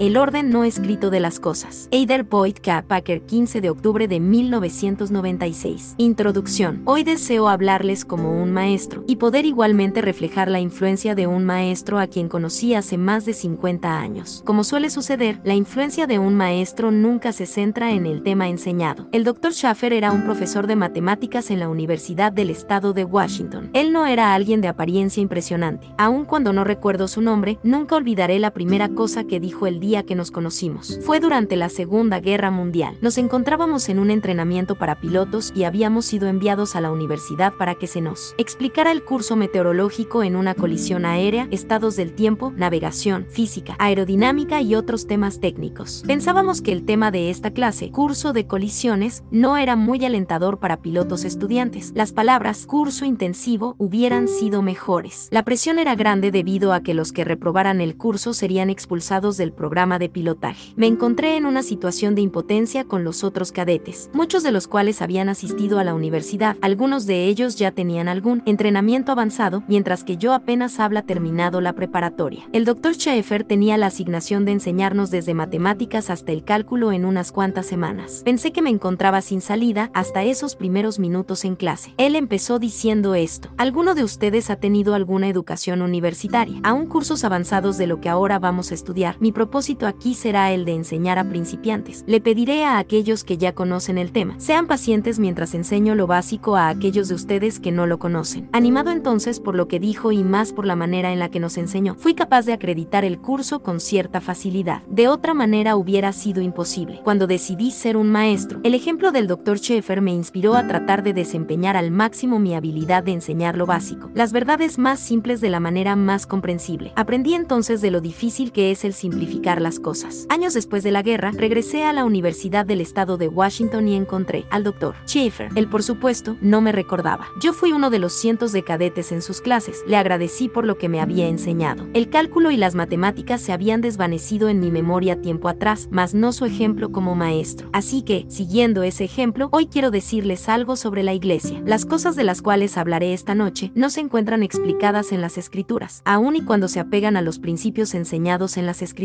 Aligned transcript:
El 0.00 0.16
orden 0.16 0.50
no 0.50 0.64
escrito 0.64 1.10
de 1.10 1.20
las 1.20 1.38
cosas. 1.38 1.86
Eider 1.92 2.24
Boyd 2.24 2.56
K. 2.60 2.82
Packer 2.88 3.22
15 3.22 3.60
de 3.60 3.70
octubre 3.70 4.08
de 4.08 4.18
1996. 4.18 5.94
Introducción. 5.98 6.82
Hoy 6.84 7.04
deseo 7.04 7.48
hablarles 7.48 8.04
como 8.04 8.42
un 8.42 8.52
maestro 8.52 9.04
y 9.06 9.16
poder 9.16 9.46
igualmente 9.46 10.02
reflejar 10.02 10.50
la 10.50 10.58
influencia 10.58 11.14
de 11.14 11.28
un 11.28 11.44
maestro 11.44 12.00
a 12.00 12.08
quien 12.08 12.28
conocí 12.28 12.74
hace 12.74 12.98
más 12.98 13.24
de 13.24 13.34
50 13.34 14.00
años. 14.00 14.42
Como 14.44 14.64
suele 14.64 14.90
suceder, 14.90 15.38
la 15.44 15.54
influencia 15.54 16.08
de 16.08 16.18
un 16.18 16.34
maestro 16.34 16.90
nunca 16.90 17.30
se 17.30 17.46
centra 17.46 17.92
en 17.92 18.06
el 18.06 18.24
tema 18.24 18.48
enseñado. 18.48 19.06
El 19.12 19.22
Dr. 19.22 19.52
Schaffer 19.52 19.92
era 19.92 20.10
un 20.10 20.24
profesor 20.24 20.66
de 20.66 20.74
matemáticas 20.74 21.52
en 21.52 21.60
la 21.60 21.68
Universidad 21.68 22.32
del 22.32 22.50
Estado 22.50 22.94
de 22.94 23.04
Washington. 23.04 23.70
Él 23.74 23.92
no 23.92 24.06
era 24.06 24.34
alguien 24.34 24.60
de 24.60 24.66
apariencia 24.66 25.22
impresionante. 25.22 25.86
Aun 25.98 26.24
cuando 26.24 26.52
no 26.52 26.64
recuerdo 26.64 27.06
su 27.06 27.20
nombre, 27.20 27.60
nunca 27.62 27.94
olvidaré 27.94 28.40
la 28.40 28.50
primera 28.50 28.88
cosa 28.88 29.22
que 29.22 29.38
dijo 29.38 29.68
el 29.68 29.83
día 29.84 30.04
que 30.04 30.14
nos 30.14 30.30
conocimos. 30.30 30.98
Fue 31.02 31.20
durante 31.20 31.56
la 31.56 31.68
Segunda 31.68 32.18
Guerra 32.18 32.50
Mundial. 32.50 32.96
Nos 33.02 33.18
encontrábamos 33.18 33.90
en 33.90 33.98
un 33.98 34.10
entrenamiento 34.10 34.76
para 34.76 34.98
pilotos 34.98 35.52
y 35.54 35.64
habíamos 35.64 36.06
sido 36.06 36.26
enviados 36.26 36.74
a 36.74 36.80
la 36.80 36.90
universidad 36.90 37.52
para 37.58 37.74
que 37.74 37.86
se 37.86 38.00
nos 38.00 38.34
explicara 38.38 38.92
el 38.92 39.04
curso 39.04 39.36
meteorológico 39.36 40.22
en 40.22 40.36
una 40.36 40.54
colisión 40.54 41.04
aérea, 41.04 41.48
estados 41.50 41.96
del 41.96 42.14
tiempo, 42.14 42.50
navegación, 42.56 43.26
física, 43.28 43.76
aerodinámica 43.78 44.62
y 44.62 44.74
otros 44.74 45.06
temas 45.06 45.38
técnicos. 45.38 46.02
Pensábamos 46.06 46.62
que 46.62 46.72
el 46.72 46.86
tema 46.86 47.10
de 47.10 47.28
esta 47.28 47.50
clase, 47.50 47.90
curso 47.90 48.32
de 48.32 48.46
colisiones, 48.46 49.22
no 49.30 49.58
era 49.58 49.76
muy 49.76 50.02
alentador 50.02 50.60
para 50.60 50.80
pilotos 50.80 51.24
estudiantes. 51.24 51.92
Las 51.94 52.12
palabras 52.12 52.64
curso 52.64 53.04
intensivo 53.04 53.74
hubieran 53.76 54.28
sido 54.28 54.62
mejores. 54.62 55.28
La 55.30 55.42
presión 55.44 55.78
era 55.78 55.94
grande 55.94 56.30
debido 56.30 56.72
a 56.72 56.82
que 56.82 56.94
los 56.94 57.12
que 57.12 57.24
reprobaran 57.24 57.82
el 57.82 57.98
curso 57.98 58.32
serían 58.32 58.70
expulsados 58.70 59.36
del 59.36 59.52
programa 59.52 59.73
de 59.74 60.08
pilotaje. 60.08 60.72
Me 60.76 60.86
encontré 60.86 61.36
en 61.36 61.46
una 61.46 61.64
situación 61.64 62.14
de 62.14 62.20
impotencia 62.20 62.84
con 62.84 63.02
los 63.02 63.24
otros 63.24 63.50
cadetes, 63.50 64.08
muchos 64.12 64.44
de 64.44 64.52
los 64.52 64.68
cuales 64.68 65.02
habían 65.02 65.28
asistido 65.28 65.80
a 65.80 65.84
la 65.84 65.94
universidad, 65.94 66.56
algunos 66.60 67.06
de 67.06 67.24
ellos 67.26 67.56
ya 67.56 67.72
tenían 67.72 68.06
algún 68.06 68.44
entrenamiento 68.46 69.10
avanzado, 69.10 69.64
mientras 69.66 70.04
que 70.04 70.16
yo 70.16 70.32
apenas 70.32 70.78
habla 70.78 71.02
terminado 71.02 71.60
la 71.60 71.72
preparatoria. 71.72 72.48
El 72.52 72.64
doctor 72.64 72.94
Schaeffer 72.94 73.42
tenía 73.42 73.76
la 73.76 73.86
asignación 73.86 74.44
de 74.44 74.52
enseñarnos 74.52 75.10
desde 75.10 75.34
matemáticas 75.34 76.08
hasta 76.08 76.30
el 76.30 76.44
cálculo 76.44 76.92
en 76.92 77.04
unas 77.04 77.32
cuantas 77.32 77.66
semanas. 77.66 78.22
Pensé 78.24 78.52
que 78.52 78.62
me 78.62 78.70
encontraba 78.70 79.22
sin 79.22 79.40
salida 79.40 79.90
hasta 79.92 80.22
esos 80.22 80.54
primeros 80.54 81.00
minutos 81.00 81.44
en 81.44 81.56
clase. 81.56 81.94
Él 81.96 82.14
empezó 82.14 82.60
diciendo 82.60 83.16
esto. 83.16 83.48
¿Alguno 83.56 83.96
de 83.96 84.04
ustedes 84.04 84.50
ha 84.50 84.56
tenido 84.56 84.94
alguna 84.94 85.28
educación 85.28 85.82
universitaria? 85.82 86.60
Aún 86.62 86.86
cursos 86.86 87.24
avanzados 87.24 87.76
de 87.76 87.88
lo 87.88 88.00
que 88.00 88.08
ahora 88.08 88.38
vamos 88.38 88.70
a 88.70 88.74
estudiar, 88.74 89.16
mi 89.18 89.32
propósito 89.32 89.63
aquí 89.86 90.14
será 90.14 90.52
el 90.52 90.64
de 90.64 90.74
enseñar 90.74 91.18
a 91.18 91.28
principiantes. 91.28 92.04
Le 92.06 92.20
pediré 92.20 92.64
a 92.64 92.78
aquellos 92.78 93.24
que 93.24 93.38
ya 93.38 93.54
conocen 93.54 93.96
el 93.96 94.12
tema. 94.12 94.34
Sean 94.38 94.66
pacientes 94.66 95.18
mientras 95.18 95.54
enseño 95.54 95.94
lo 95.94 96.06
básico 96.06 96.56
a 96.56 96.68
aquellos 96.68 97.08
de 97.08 97.14
ustedes 97.14 97.60
que 97.60 97.72
no 97.72 97.86
lo 97.86 97.98
conocen. 97.98 98.48
Animado 98.52 98.90
entonces 98.90 99.40
por 99.40 99.54
lo 99.54 99.66
que 99.66 99.80
dijo 99.80 100.12
y 100.12 100.22
más 100.22 100.52
por 100.52 100.66
la 100.66 100.76
manera 100.76 101.12
en 101.12 101.18
la 101.18 101.30
que 101.30 101.40
nos 101.40 101.56
enseñó, 101.56 101.94
fui 101.94 102.14
capaz 102.14 102.44
de 102.44 102.52
acreditar 102.52 103.04
el 103.04 103.18
curso 103.18 103.60
con 103.62 103.80
cierta 103.80 104.20
facilidad. 104.20 104.82
De 104.82 105.08
otra 105.08 105.32
manera 105.32 105.76
hubiera 105.76 106.12
sido 106.12 106.42
imposible. 106.42 107.00
Cuando 107.02 107.26
decidí 107.26 107.70
ser 107.70 107.96
un 107.96 108.10
maestro, 108.10 108.60
el 108.64 108.74
ejemplo 108.74 109.12
del 109.12 109.26
Dr. 109.26 109.58
Schaeffer 109.58 110.02
me 110.02 110.12
inspiró 110.12 110.54
a 110.54 110.66
tratar 110.68 111.02
de 111.02 111.14
desempeñar 111.14 111.76
al 111.76 111.90
máximo 111.90 112.38
mi 112.38 112.54
habilidad 112.54 113.02
de 113.02 113.12
enseñar 113.12 113.56
lo 113.56 113.64
básico, 113.66 114.10
las 114.14 114.32
verdades 114.32 114.78
más 114.78 115.00
simples 115.00 115.40
de 115.40 115.50
la 115.50 115.60
manera 115.60 115.96
más 115.96 116.26
comprensible. 116.26 116.92
Aprendí 116.96 117.32
entonces 117.32 117.80
de 117.80 117.90
lo 117.90 118.02
difícil 118.02 118.52
que 118.52 118.70
es 118.70 118.84
el 118.84 118.92
simple 118.92 119.24
las 119.60 119.80
cosas. 119.80 120.26
Años 120.28 120.54
después 120.54 120.82
de 120.82 120.90
la 120.90 121.02
guerra, 121.02 121.32
regresé 121.34 121.84
a 121.84 121.92
la 121.92 122.04
Universidad 122.04 122.66
del 122.66 122.80
Estado 122.80 123.16
de 123.16 123.28
Washington 123.28 123.88
y 123.88 123.94
encontré 123.94 124.44
al 124.50 124.64
doctor 124.64 124.94
Schaefer. 125.06 125.50
Él, 125.54 125.68
por 125.68 125.82
supuesto, 125.82 126.36
no 126.40 126.60
me 126.60 126.72
recordaba. 126.72 127.26
Yo 127.40 127.52
fui 127.52 127.72
uno 127.72 127.90
de 127.90 127.98
los 127.98 128.12
cientos 128.12 128.52
de 128.52 128.64
cadetes 128.64 129.12
en 129.12 129.22
sus 129.22 129.40
clases. 129.40 129.82
Le 129.86 129.96
agradecí 129.96 130.48
por 130.48 130.64
lo 130.64 130.78
que 130.78 130.88
me 130.88 131.00
había 131.00 131.28
enseñado. 131.28 131.86
El 131.94 132.10
cálculo 132.10 132.50
y 132.50 132.56
las 132.56 132.74
matemáticas 132.74 133.40
se 133.40 133.52
habían 133.52 133.80
desvanecido 133.80 134.48
en 134.48 134.60
mi 134.60 134.70
memoria 134.70 135.20
tiempo 135.20 135.48
atrás, 135.48 135.88
mas 135.90 136.14
no 136.14 136.32
su 136.32 136.44
ejemplo 136.44 136.90
como 136.92 137.14
maestro. 137.14 137.68
Así 137.72 138.02
que, 138.02 138.26
siguiendo 138.28 138.82
ese 138.82 139.04
ejemplo, 139.04 139.48
hoy 139.52 139.66
quiero 139.66 139.90
decirles 139.90 140.48
algo 140.48 140.76
sobre 140.76 141.02
la 141.02 141.14
iglesia. 141.14 141.62
Las 141.64 141.86
cosas 141.86 142.16
de 142.16 142.24
las 142.24 142.42
cuales 142.42 142.76
hablaré 142.76 143.12
esta 143.12 143.34
noche 143.34 143.70
no 143.74 143.90
se 143.90 144.00
encuentran 144.00 144.42
explicadas 144.42 145.12
en 145.12 145.20
las 145.20 145.38
escrituras, 145.38 146.02
aun 146.04 146.36
y 146.36 146.42
cuando 146.42 146.68
se 146.68 146.80
apegan 146.80 147.16
a 147.16 147.22
los 147.22 147.38
principios 147.38 147.94
enseñados 147.94 148.56
en 148.56 148.66
las 148.66 148.82
escrituras 148.82 149.04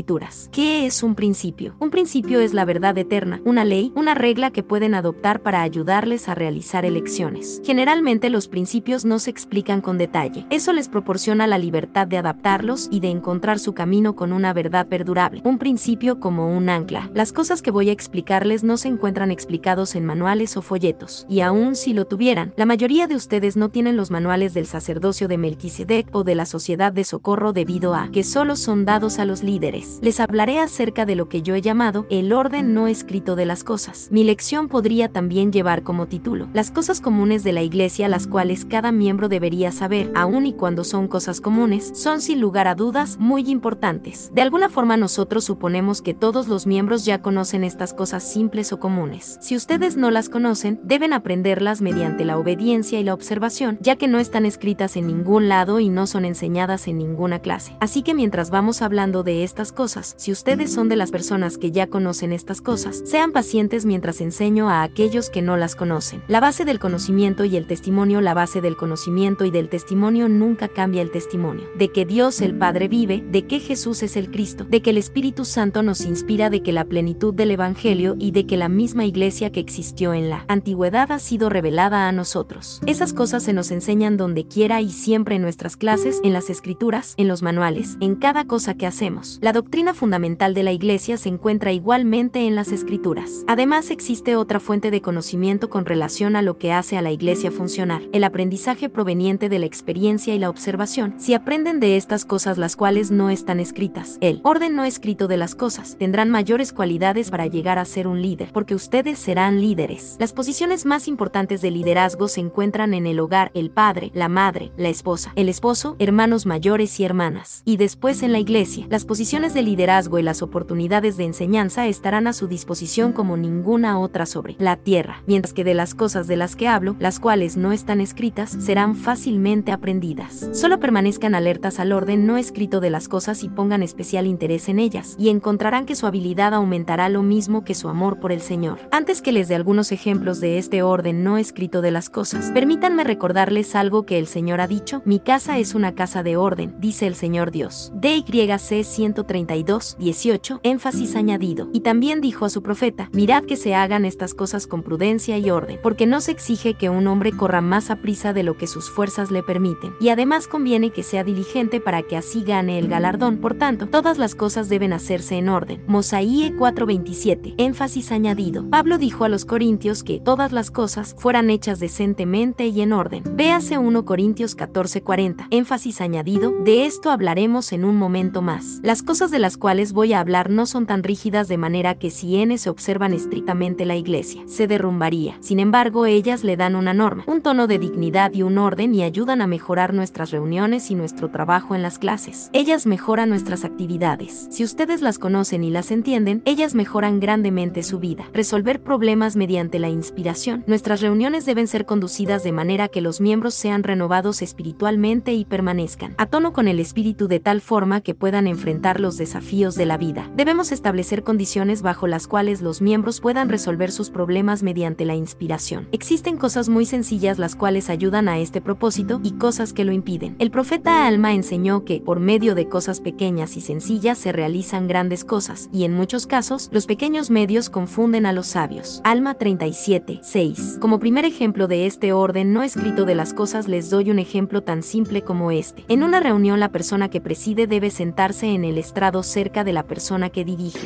¿Qué 0.51 0.85
es 0.85 1.03
un 1.03 1.15
principio? 1.15 1.75
Un 1.79 1.89
principio 1.89 2.39
es 2.39 2.53
la 2.53 2.65
verdad 2.65 2.97
eterna, 2.97 3.41
una 3.45 3.65
ley, 3.65 3.91
una 3.95 4.13
regla 4.13 4.51
que 4.51 4.63
pueden 4.63 4.93
adoptar 4.93 5.41
para 5.41 5.61
ayudarles 5.61 6.29
a 6.29 6.35
realizar 6.35 6.85
elecciones. 6.85 7.61
Generalmente 7.65 8.29
los 8.29 8.47
principios 8.47 9.05
no 9.05 9.19
se 9.19 9.29
explican 9.29 9.81
con 9.81 9.97
detalle. 9.97 10.45
Eso 10.49 10.73
les 10.73 10.89
proporciona 10.89 11.47
la 11.47 11.57
libertad 11.57 12.07
de 12.07 12.17
adaptarlos 12.17 12.87
y 12.91 12.99
de 12.99 13.09
encontrar 13.09 13.59
su 13.59 13.73
camino 13.73 14.15
con 14.15 14.33
una 14.33 14.53
verdad 14.53 14.87
perdurable. 14.87 15.41
Un 15.43 15.57
principio 15.57 16.19
como 16.19 16.55
un 16.55 16.69
ancla. 16.69 17.09
Las 17.13 17.33
cosas 17.33 17.61
que 17.61 17.71
voy 17.71 17.89
a 17.89 17.93
explicarles 17.93 18.63
no 18.63 18.77
se 18.77 18.87
encuentran 18.87 19.31
explicados 19.31 19.95
en 19.95 20.05
manuales 20.05 20.57
o 20.57 20.61
folletos. 20.61 21.25
Y 21.29 21.41
aun 21.41 21.75
si 21.75 21.93
lo 21.93 22.05
tuvieran, 22.05 22.53
la 22.57 22.65
mayoría 22.65 23.07
de 23.07 23.15
ustedes 23.15 23.57
no 23.57 23.69
tienen 23.69 23.97
los 23.97 24.11
manuales 24.11 24.53
del 24.53 24.65
sacerdocio 24.65 25.27
de 25.27 25.37
Melquisedec 25.37 26.07
o 26.13 26.23
de 26.23 26.35
la 26.35 26.45
Sociedad 26.45 26.93
de 26.93 27.03
Socorro 27.03 27.53
debido 27.53 27.95
a 27.95 28.09
que 28.11 28.23
solo 28.23 28.55
son 28.55 28.85
dados 28.85 29.19
a 29.19 29.25
los 29.25 29.43
líderes 29.43 29.99
les 30.01 30.19
hablaré 30.29 30.59
acerca 30.59 31.07
de 31.07 31.15
lo 31.15 31.27
que 31.27 31.41
yo 31.41 31.55
he 31.55 31.61
llamado 31.61 32.05
el 32.11 32.33
orden 32.33 32.75
no 32.75 32.87
escrito 32.87 33.35
de 33.35 33.47
las 33.47 33.63
cosas. 33.63 34.09
Mi 34.11 34.23
lección 34.23 34.67
podría 34.67 35.09
también 35.09 35.51
llevar 35.51 35.81
como 35.81 36.05
título 36.05 36.47
las 36.53 36.69
cosas 36.69 37.01
comunes 37.01 37.43
de 37.43 37.51
la 37.51 37.63
iglesia 37.63 38.07
las 38.07 38.27
cuales 38.27 38.63
cada 38.63 38.91
miembro 38.91 39.27
debería 39.27 39.71
saber, 39.71 40.11
aun 40.13 40.45
y 40.45 40.53
cuando 40.53 40.83
son 40.83 41.07
cosas 41.07 41.41
comunes, 41.41 41.91
son 41.95 42.21
sin 42.21 42.39
lugar 42.39 42.67
a 42.67 42.75
dudas 42.75 43.17
muy 43.17 43.49
importantes. 43.49 44.29
De 44.31 44.43
alguna 44.43 44.69
forma 44.69 44.97
nosotros 44.97 45.45
suponemos 45.45 46.03
que 46.03 46.13
todos 46.13 46.47
los 46.47 46.67
miembros 46.67 47.05
ya 47.05 47.23
conocen 47.23 47.63
estas 47.63 47.95
cosas 47.95 48.21
simples 48.21 48.71
o 48.71 48.79
comunes. 48.79 49.39
Si 49.41 49.55
ustedes 49.55 49.97
no 49.97 50.11
las 50.11 50.29
conocen, 50.29 50.79
deben 50.83 51.13
aprenderlas 51.13 51.81
mediante 51.81 52.23
la 52.23 52.37
obediencia 52.37 52.99
y 52.99 53.03
la 53.03 53.15
observación, 53.15 53.79
ya 53.81 53.95
que 53.95 54.07
no 54.07 54.19
están 54.19 54.45
escritas 54.45 54.95
en 54.95 55.07
ningún 55.07 55.49
lado 55.49 55.79
y 55.79 55.89
no 55.89 56.05
son 56.05 56.23
enseñadas 56.23 56.87
en 56.87 56.99
ninguna 56.99 57.39
clase. 57.39 57.75
Así 57.79 58.03
que 58.03 58.13
mientras 58.13 58.51
vamos 58.51 58.83
hablando 58.83 59.23
de 59.23 59.43
estas 59.43 59.71
cosas. 59.71 60.17
Si 60.19 60.33
ustedes 60.33 60.73
son 60.73 60.89
de 60.89 60.97
las 60.97 61.11
personas 61.11 61.57
que 61.57 61.71
ya 61.71 61.87
conocen 61.87 62.33
estas 62.33 62.59
cosas, 62.59 63.01
sean 63.05 63.31
pacientes 63.31 63.85
mientras 63.85 64.19
enseño 64.19 64.69
a 64.69 64.83
aquellos 64.83 65.29
que 65.29 65.41
no 65.41 65.55
las 65.55 65.77
conocen. 65.77 66.21
La 66.27 66.41
base 66.41 66.65
del 66.65 66.77
conocimiento 66.77 67.45
y 67.45 67.55
el 67.55 67.65
testimonio, 67.65 68.19
la 68.19 68.33
base 68.33 68.59
del 68.59 68.75
conocimiento 68.75 69.45
y 69.45 69.49
del 69.49 69.69
testimonio 69.69 70.27
nunca 70.27 70.67
cambia 70.67 71.01
el 71.01 71.09
testimonio. 71.09 71.69
De 71.77 71.93
que 71.93 72.05
Dios 72.05 72.41
el 72.41 72.57
Padre 72.57 72.89
vive, 72.89 73.23
de 73.31 73.47
que 73.47 73.61
Jesús 73.61 74.03
es 74.03 74.17
el 74.17 74.29
Cristo, 74.29 74.65
de 74.65 74.81
que 74.81 74.89
el 74.89 74.97
Espíritu 74.97 75.45
Santo 75.45 75.83
nos 75.83 76.01
inspira, 76.01 76.49
de 76.49 76.63
que 76.63 76.73
la 76.73 76.83
plenitud 76.83 77.33
del 77.33 77.51
Evangelio 77.51 78.17
y 78.19 78.31
de 78.31 78.45
que 78.45 78.57
la 78.57 78.67
misma 78.67 79.05
iglesia 79.05 79.53
que 79.53 79.61
existió 79.61 80.13
en 80.13 80.29
la 80.29 80.43
antigüedad 80.49 81.13
ha 81.13 81.19
sido 81.19 81.47
revelada 81.47 82.09
a 82.09 82.11
nosotros. 82.11 82.81
Esas 82.85 83.13
cosas 83.13 83.43
se 83.43 83.53
nos 83.53 83.71
enseñan 83.71 84.17
donde 84.17 84.45
quiera 84.45 84.81
y 84.81 84.89
siempre 84.89 85.37
en 85.37 85.43
nuestras 85.43 85.77
clases, 85.77 86.19
en 86.25 86.33
las 86.33 86.49
escrituras, 86.49 87.13
en 87.15 87.29
los 87.29 87.41
manuales, 87.41 87.95
en 88.01 88.15
cada 88.15 88.43
cosa 88.43 88.73
que 88.73 88.85
hacemos. 88.85 89.39
La 89.41 89.53
doctrina 89.53 89.93
fundamental 89.93 90.08
de 90.09 90.63
la 90.63 90.71
Iglesia 90.71 91.17
se 91.17 91.29
encuentra 91.29 91.71
igualmente 91.71 92.47
en 92.47 92.55
las 92.55 92.71
Escrituras. 92.71 93.43
Además 93.47 93.91
existe 93.91 94.35
otra 94.35 94.59
fuente 94.59 94.89
de 94.89 95.01
conocimiento 95.01 95.69
con 95.69 95.85
relación 95.85 96.35
a 96.35 96.41
lo 96.41 96.57
que 96.57 96.73
hace 96.73 96.97
a 96.97 97.01
la 97.03 97.11
Iglesia 97.11 97.51
funcionar, 97.51 98.01
el 98.11 98.23
aprendizaje 98.23 98.89
proveniente 98.89 99.49
de 99.49 99.59
la 99.59 99.67
experiencia 99.67 100.33
y 100.33 100.39
la 100.39 100.49
observación. 100.49 101.13
Si 101.17 101.35
aprenden 101.35 101.79
de 101.79 101.95
estas 101.95 102.25
cosas 102.25 102.57
las 102.57 102.75
cuales 102.75 103.11
no 103.11 103.29
están 103.29 103.59
escritas, 103.59 104.17
el 104.19 104.41
orden 104.43 104.75
no 104.75 104.83
escrito 104.83 105.27
de 105.27 105.37
las 105.37 105.53
cosas, 105.53 105.95
tendrán 105.99 106.31
mayores 106.31 106.73
cualidades 106.73 107.29
para 107.29 107.45
llegar 107.45 107.77
a 107.77 107.85
ser 107.85 108.07
un 108.07 108.21
líder, 108.21 108.49
porque 108.51 108.73
ustedes 108.73 109.19
serán 109.19 109.61
líderes. 109.61 110.15
Las 110.19 110.33
posiciones 110.33 110.85
más 110.85 111.07
importantes 111.07 111.61
de 111.61 111.69
liderazgo 111.69 112.27
se 112.27 112.41
encuentran 112.41 112.95
en 112.95 113.05
el 113.05 113.19
hogar, 113.19 113.51
el 113.53 113.69
padre, 113.69 114.11
la 114.15 114.27
madre, 114.27 114.71
la 114.75 114.89
esposa, 114.89 115.33
el 115.35 115.49
esposo, 115.49 115.95
hermanos 115.99 116.47
mayores 116.47 116.99
y 116.99 117.03
hermanas, 117.03 117.61
y 117.63 117.77
después 117.77 118.23
en 118.23 118.31
la 118.31 118.39
iglesia. 118.39 118.87
Las 118.89 119.05
posiciones 119.05 119.53
de 119.53 119.61
liderazgo 119.61 119.88
y 119.89 120.21
las 120.21 120.43
oportunidades 120.43 121.17
de 121.17 121.23
enseñanza 121.23 121.87
estarán 121.87 122.27
a 122.27 122.33
su 122.33 122.47
disposición 122.47 123.11
como 123.11 123.37
ninguna 123.37 123.97
otra 123.97 124.27
sobre 124.27 124.55
la 124.59 124.75
tierra, 124.75 125.23
mientras 125.25 125.51
que 125.51 125.63
de 125.63 125.73
las 125.73 125.95
cosas 125.95 126.27
de 126.27 126.35
las 126.35 126.55
que 126.55 126.67
hablo, 126.67 126.95
las 126.99 127.19
cuales 127.19 127.57
no 127.57 127.71
están 127.71 127.99
escritas, 127.99 128.55
serán 128.59 128.95
fácilmente 128.95 129.71
aprendidas. 129.71 130.47
Solo 130.53 130.79
permanezcan 130.79 131.33
alertas 131.33 131.79
al 131.79 131.91
orden 131.91 132.27
no 132.27 132.37
escrito 132.37 132.81
de 132.81 132.91
las 132.91 133.07
cosas 133.07 133.43
y 133.43 133.49
pongan 133.49 133.81
especial 133.81 134.27
interés 134.27 134.69
en 134.69 134.77
ellas, 134.77 135.15
y 135.17 135.29
encontrarán 135.29 135.87
que 135.87 135.95
su 135.95 136.05
habilidad 136.05 136.53
aumentará 136.53 137.09
lo 137.09 137.23
mismo 137.23 137.63
que 137.63 137.73
su 137.73 137.89
amor 137.89 138.19
por 138.19 138.31
el 138.31 138.41
Señor. 138.41 138.77
Antes 138.91 139.23
que 139.23 139.31
les 139.31 139.47
dé 139.47 139.55
algunos 139.55 139.91
ejemplos 139.91 140.39
de 140.39 140.59
este 140.59 140.83
orden 140.83 141.23
no 141.23 141.39
escrito 141.39 141.81
de 141.81 141.89
las 141.89 142.11
cosas, 142.11 142.51
permítanme 142.51 143.03
recordarles 143.03 143.73
algo 143.75 144.05
que 144.05 144.19
el 144.19 144.27
Señor 144.27 144.61
ha 144.61 144.67
dicho, 144.67 145.01
mi 145.03 145.19
casa 145.19 145.57
es 145.57 145.73
una 145.73 145.95
casa 145.95 146.21
de 146.21 146.37
orden, 146.37 146.75
dice 146.79 147.07
el 147.07 147.15
Señor 147.15 147.49
Dios. 147.49 147.91
DYC 147.95 148.83
132 148.83 149.78
2, 149.79 149.95
18, 149.97 150.59
énfasis 150.63 151.15
añadido. 151.15 151.69
Y 151.71 151.79
también 151.79 152.19
dijo 152.19 152.43
a 152.43 152.49
su 152.49 152.61
profeta, 152.61 153.09
mirad 153.13 153.45
que 153.45 153.55
se 153.55 153.75
hagan 153.75 154.03
estas 154.03 154.33
cosas 154.33 154.67
con 154.67 154.83
prudencia 154.83 155.37
y 155.37 155.49
orden, 155.49 155.79
porque 155.81 156.05
no 156.05 156.19
se 156.19 156.31
exige 156.31 156.73
que 156.73 156.89
un 156.89 157.07
hombre 157.07 157.31
corra 157.31 157.61
más 157.61 157.89
a 157.89 157.95
prisa 157.95 158.33
de 158.33 158.43
lo 158.43 158.57
que 158.57 158.67
sus 158.67 158.89
fuerzas 158.89 159.31
le 159.31 159.41
permiten, 159.41 159.93
y 160.01 160.09
además 160.09 160.47
conviene 160.47 160.91
que 160.91 161.03
sea 161.03 161.23
diligente 161.23 161.79
para 161.79 162.03
que 162.03 162.17
así 162.17 162.43
gane 162.43 162.77
el 162.77 162.89
galardón. 162.89 163.37
Por 163.37 163.53
tanto, 163.53 163.87
todas 163.87 164.17
las 164.17 164.35
cosas 164.35 164.67
deben 164.67 164.91
hacerse 164.91 165.37
en 165.37 165.47
orden. 165.47 165.81
Mosaíe 165.87 166.53
4:27, 166.57 167.55
énfasis 167.57 168.11
añadido. 168.11 168.69
Pablo 168.69 168.97
dijo 168.97 169.23
a 169.23 169.29
los 169.29 169.45
corintios 169.45 170.03
que 170.03 170.19
todas 170.19 170.51
las 170.51 170.71
cosas 170.71 171.15
fueran 171.17 171.49
hechas 171.49 171.79
decentemente 171.79 172.67
y 172.67 172.81
en 172.81 172.91
orden. 172.91 173.23
Véase 173.37 173.77
1 173.77 174.03
Corintios 174.03 174.57
14:40, 174.57 175.47
énfasis 175.51 176.01
añadido, 176.01 176.51
de 176.65 176.85
esto 176.85 177.11
hablaremos 177.11 177.71
en 177.71 177.85
un 177.85 177.95
momento 177.95 178.41
más. 178.41 178.79
Las 178.83 179.03
cosas 179.03 179.31
de 179.31 179.39
las 179.39 179.55
cuales 179.55 179.68
voy 179.93 180.13
a 180.13 180.19
hablar 180.19 180.49
no 180.49 180.65
son 180.65 180.87
tan 180.87 181.03
rígidas 181.03 181.47
de 181.47 181.57
manera 181.57 181.93
que 181.93 182.09
si 182.09 182.37
n 182.37 182.57
se 182.57 182.71
observan 182.71 183.13
estrictamente 183.13 183.85
la 183.85 183.95
iglesia, 183.95 184.41
se 184.47 184.65
derrumbaría. 184.65 185.37
Sin 185.41 185.59
embargo, 185.59 186.07
ellas 186.07 186.43
le 186.43 186.57
dan 186.57 186.75
una 186.75 186.93
norma, 186.93 187.23
un 187.27 187.41
tono 187.41 187.67
de 187.67 187.77
dignidad 187.77 188.33
y 188.33 188.41
un 188.41 188.57
orden 188.57 188.95
y 188.95 189.03
ayudan 189.03 189.41
a 189.41 189.47
mejorar 189.47 189.93
nuestras 189.93 190.31
reuniones 190.31 190.89
y 190.89 190.95
nuestro 190.95 191.29
trabajo 191.29 191.75
en 191.75 191.83
las 191.83 191.99
clases. 191.99 192.49
Ellas 192.51 192.87
mejoran 192.87 193.29
nuestras 193.29 193.63
actividades. 193.63 194.47
Si 194.49 194.63
ustedes 194.63 195.03
las 195.03 195.19
conocen 195.19 195.63
y 195.63 195.69
las 195.69 195.91
entienden, 195.91 196.41
ellas 196.45 196.73
mejoran 196.73 197.19
grandemente 197.19 197.83
su 197.83 197.99
vida. 197.99 198.27
Resolver 198.33 198.81
problemas 198.81 199.35
mediante 199.35 199.77
la 199.77 199.89
inspiración. 199.89 200.63
Nuestras 200.65 200.99
reuniones 200.99 201.45
deben 201.45 201.67
ser 201.67 201.85
conducidas 201.85 202.43
de 202.43 202.51
manera 202.51 202.87
que 202.87 203.01
los 203.01 203.21
miembros 203.21 203.53
sean 203.53 203.83
renovados 203.83 204.41
espiritualmente 204.41 205.33
y 205.33 205.45
permanezcan 205.45 206.15
a 206.17 206.25
tono 206.25 206.53
con 206.53 206.67
el 206.67 206.79
espíritu 206.79 207.27
de 207.27 207.39
tal 207.39 207.61
forma 207.61 208.01
que 208.01 208.15
puedan 208.15 208.47
enfrentar 208.47 208.99
los 208.99 209.17
desafíos 209.17 209.58
de 209.59 209.85
la 209.85 209.97
vida. 209.97 210.31
Debemos 210.37 210.71
establecer 210.71 211.23
condiciones 211.23 211.81
bajo 211.81 212.07
las 212.07 212.27
cuales 212.27 212.61
los 212.61 212.81
miembros 212.81 213.19
puedan 213.19 213.49
resolver 213.49 213.91
sus 213.91 214.09
problemas 214.09 214.63
mediante 214.63 215.03
la 215.03 215.15
inspiración. 215.15 215.89
Existen 215.91 216.37
cosas 216.37 216.69
muy 216.69 216.85
sencillas 216.85 217.39
las 217.39 217.57
cuales 217.57 217.89
ayudan 217.89 218.29
a 218.29 218.39
este 218.39 218.61
propósito 218.61 219.19
y 219.21 219.33
cosas 219.33 219.73
que 219.73 219.83
lo 219.83 219.91
impiden. 219.91 220.37
El 220.39 220.49
profeta 220.49 221.05
Alma 221.05 221.33
enseñó 221.33 221.83
que, 221.83 221.99
por 221.99 222.21
medio 222.21 222.55
de 222.55 222.69
cosas 222.69 223.01
pequeñas 223.01 223.57
y 223.57 223.61
sencillas, 223.61 224.17
se 224.17 224.31
realizan 224.31 224.87
grandes 224.87 225.25
cosas, 225.25 225.69
y 225.73 225.83
en 225.83 225.93
muchos 225.93 226.25
casos, 226.25 226.69
los 226.71 226.85
pequeños 226.85 227.29
medios 227.29 227.69
confunden 227.69 228.25
a 228.25 228.31
los 228.31 228.47
sabios. 228.47 229.01
Alma 229.03 229.33
37, 229.33 230.21
6. 230.23 230.77
Como 230.79 230.99
primer 230.99 231.25
ejemplo 231.25 231.67
de 231.67 231.85
este 231.85 232.13
orden 232.13 232.53
no 232.53 232.63
escrito 232.63 233.03
de 233.03 233.15
las 233.15 233.33
cosas 233.33 233.67
les 233.67 233.89
doy 233.89 234.09
un 234.09 234.19
ejemplo 234.19 234.63
tan 234.63 234.83
simple 234.83 235.21
como 235.21 235.51
este. 235.51 235.83
En 235.89 236.03
una 236.03 236.21
reunión 236.21 236.61
la 236.61 236.71
persona 236.71 237.09
que 237.09 237.19
preside 237.19 237.67
debe 237.67 237.89
sentarse 237.89 238.53
en 238.53 238.63
el 238.63 238.77
estrado 238.77 239.23
cerca 239.23 239.48
de 239.49 239.73
la 239.73 239.83
persona 239.83 240.29
que 240.29 240.45
dirige. 240.45 240.79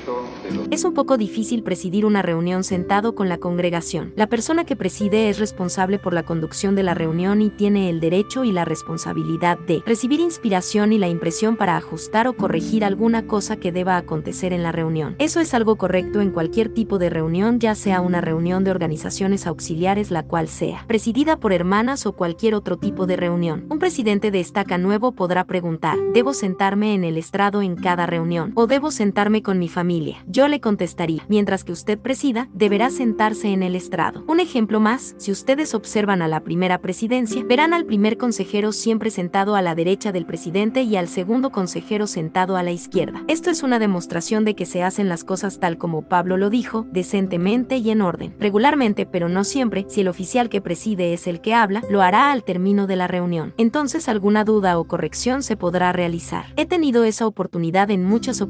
Es 0.72 0.86
un 0.86 0.94
poco 0.94 1.18
difícil 1.18 1.64
presidir 1.64 2.06
una 2.06 2.22
reunión 2.22 2.64
sentado 2.64 3.14
con 3.14 3.30
la 3.30 3.38
congregación. 3.38 4.14
La 4.16 4.28
persona 4.28 4.64
que 4.64 4.76
preside 4.76 5.30
es 5.30 5.38
responsable 5.38 6.00
por 6.00 6.14
la 6.14 6.24
conducción 6.24 6.76
de 6.76 6.84
la 6.84 6.94
reunión 6.94 7.42
y 7.42 7.50
tiene 7.50 7.90
el 7.90 8.00
derecho 8.00 8.44
y 8.44 8.52
la 8.52 8.66
responsabilidad 8.66 9.60
de 9.60 9.84
recibir 9.86 10.20
inspiración 10.20 10.94
y 10.94 10.98
la 10.98 11.10
impresión 11.10 11.58
para 11.58 11.78
ajustar 11.78 12.28
o 12.28 12.34
corregir 12.34 12.86
alguna 12.86 13.28
cosa 13.28 13.58
que 13.58 13.72
deba 13.72 13.98
acontecer 13.98 14.54
en 14.54 14.64
la 14.64 14.72
reunión. 14.72 15.16
Eso 15.20 15.40
es 15.42 15.54
algo 15.54 15.76
correcto 15.76 16.22
en 16.22 16.32
cualquier 16.32 16.70
tipo 16.70 16.98
de 16.98 17.10
reunión, 17.10 17.60
ya 17.60 17.76
sea 17.76 18.02
una 18.02 18.22
reunión 18.22 18.64
de 18.64 18.72
organizaciones 18.72 19.46
auxiliares, 19.46 20.10
la 20.10 20.24
cual 20.24 20.48
sea, 20.48 20.86
presidida 20.88 21.38
por 21.38 21.52
hermanas 21.54 22.06
o 22.06 22.14
cualquier 22.14 22.56
otro 22.56 22.78
tipo 22.78 23.06
de 23.06 23.18
reunión. 23.18 23.66
Un 23.70 23.80
presidente 23.80 24.32
de 24.32 24.40
estaca 24.40 24.78
nuevo 24.78 25.12
podrá 25.12 25.44
preguntar, 25.46 25.98
¿debo 26.14 26.34
sentarme 26.34 26.94
en 26.94 27.04
el 27.04 27.18
estrado 27.18 27.62
en 27.62 27.76
cada 27.76 28.06
reunión? 28.06 28.53
¿O 28.56 28.68
debo 28.68 28.92
sentarme 28.92 29.42
con 29.42 29.58
mi 29.58 29.68
familia? 29.68 30.24
Yo 30.28 30.48
le 30.48 30.62
contestaría, 30.62 31.26
mientras 31.28 31.64
que 31.64 31.72
usted 31.72 31.98
presida, 31.98 32.50
deberá 32.54 32.92
sentarse 32.92 33.48
en 33.48 33.64
el 33.64 33.76
estrado. 33.76 34.24
Un 34.28 34.40
ejemplo 34.40 34.80
más, 34.80 35.16
si 35.18 35.32
ustedes 35.32 35.74
observan 35.74 36.22
a 36.22 36.28
la 36.28 36.42
primera 36.42 36.78
presidencia, 36.80 37.44
verán 37.44 37.74
al 37.74 37.86
primer 37.86 38.18
consejero 38.18 38.72
siempre 38.72 39.10
sentado 39.10 39.56
a 39.56 39.64
la 39.64 39.74
derecha 39.74 40.12
del 40.12 40.28
presidente 40.28 40.84
y 40.84 40.98
al 40.98 41.08
segundo 41.08 41.52
consejero 41.52 42.06
sentado 42.06 42.56
a 42.56 42.62
la 42.62 42.72
izquierda. 42.72 43.24
Esto 43.28 43.50
es 43.50 43.64
una 43.64 43.80
demostración 43.80 44.46
de 44.46 44.54
que 44.54 44.68
se 44.68 44.84
hacen 44.84 45.10
las 45.10 45.24
cosas 45.24 45.60
tal 45.60 45.80
como 45.80 46.04
Pablo 46.04 46.38
lo 46.38 46.52
dijo, 46.52 46.86
decentemente 46.92 47.78
y 47.78 47.90
en 47.90 48.04
orden. 48.04 48.36
Regularmente, 48.40 49.08
pero 49.08 49.30
no 49.30 49.46
siempre, 49.46 49.88
si 49.90 50.02
el 50.02 50.08
oficial 50.08 50.50
que 50.50 50.62
preside 50.62 51.14
es 51.14 51.26
el 51.26 51.42
que 51.42 51.56
habla, 51.56 51.82
lo 51.90 52.04
hará 52.04 52.32
al 52.32 52.44
término 52.44 52.86
de 52.86 52.98
la 52.98 53.08
reunión. 53.08 53.56
Entonces 53.58 54.08
alguna 54.08 54.44
duda 54.44 54.78
o 54.78 54.84
corrección 54.84 55.42
se 55.42 55.58
podrá 55.58 55.92
realizar. 55.92 56.46
He 56.56 56.68
tenido 56.68 57.04
esa 57.04 57.26
oportunidad 57.26 57.90
en 57.90 58.04
muchas 58.04 58.42
ocasiones 58.42 58.43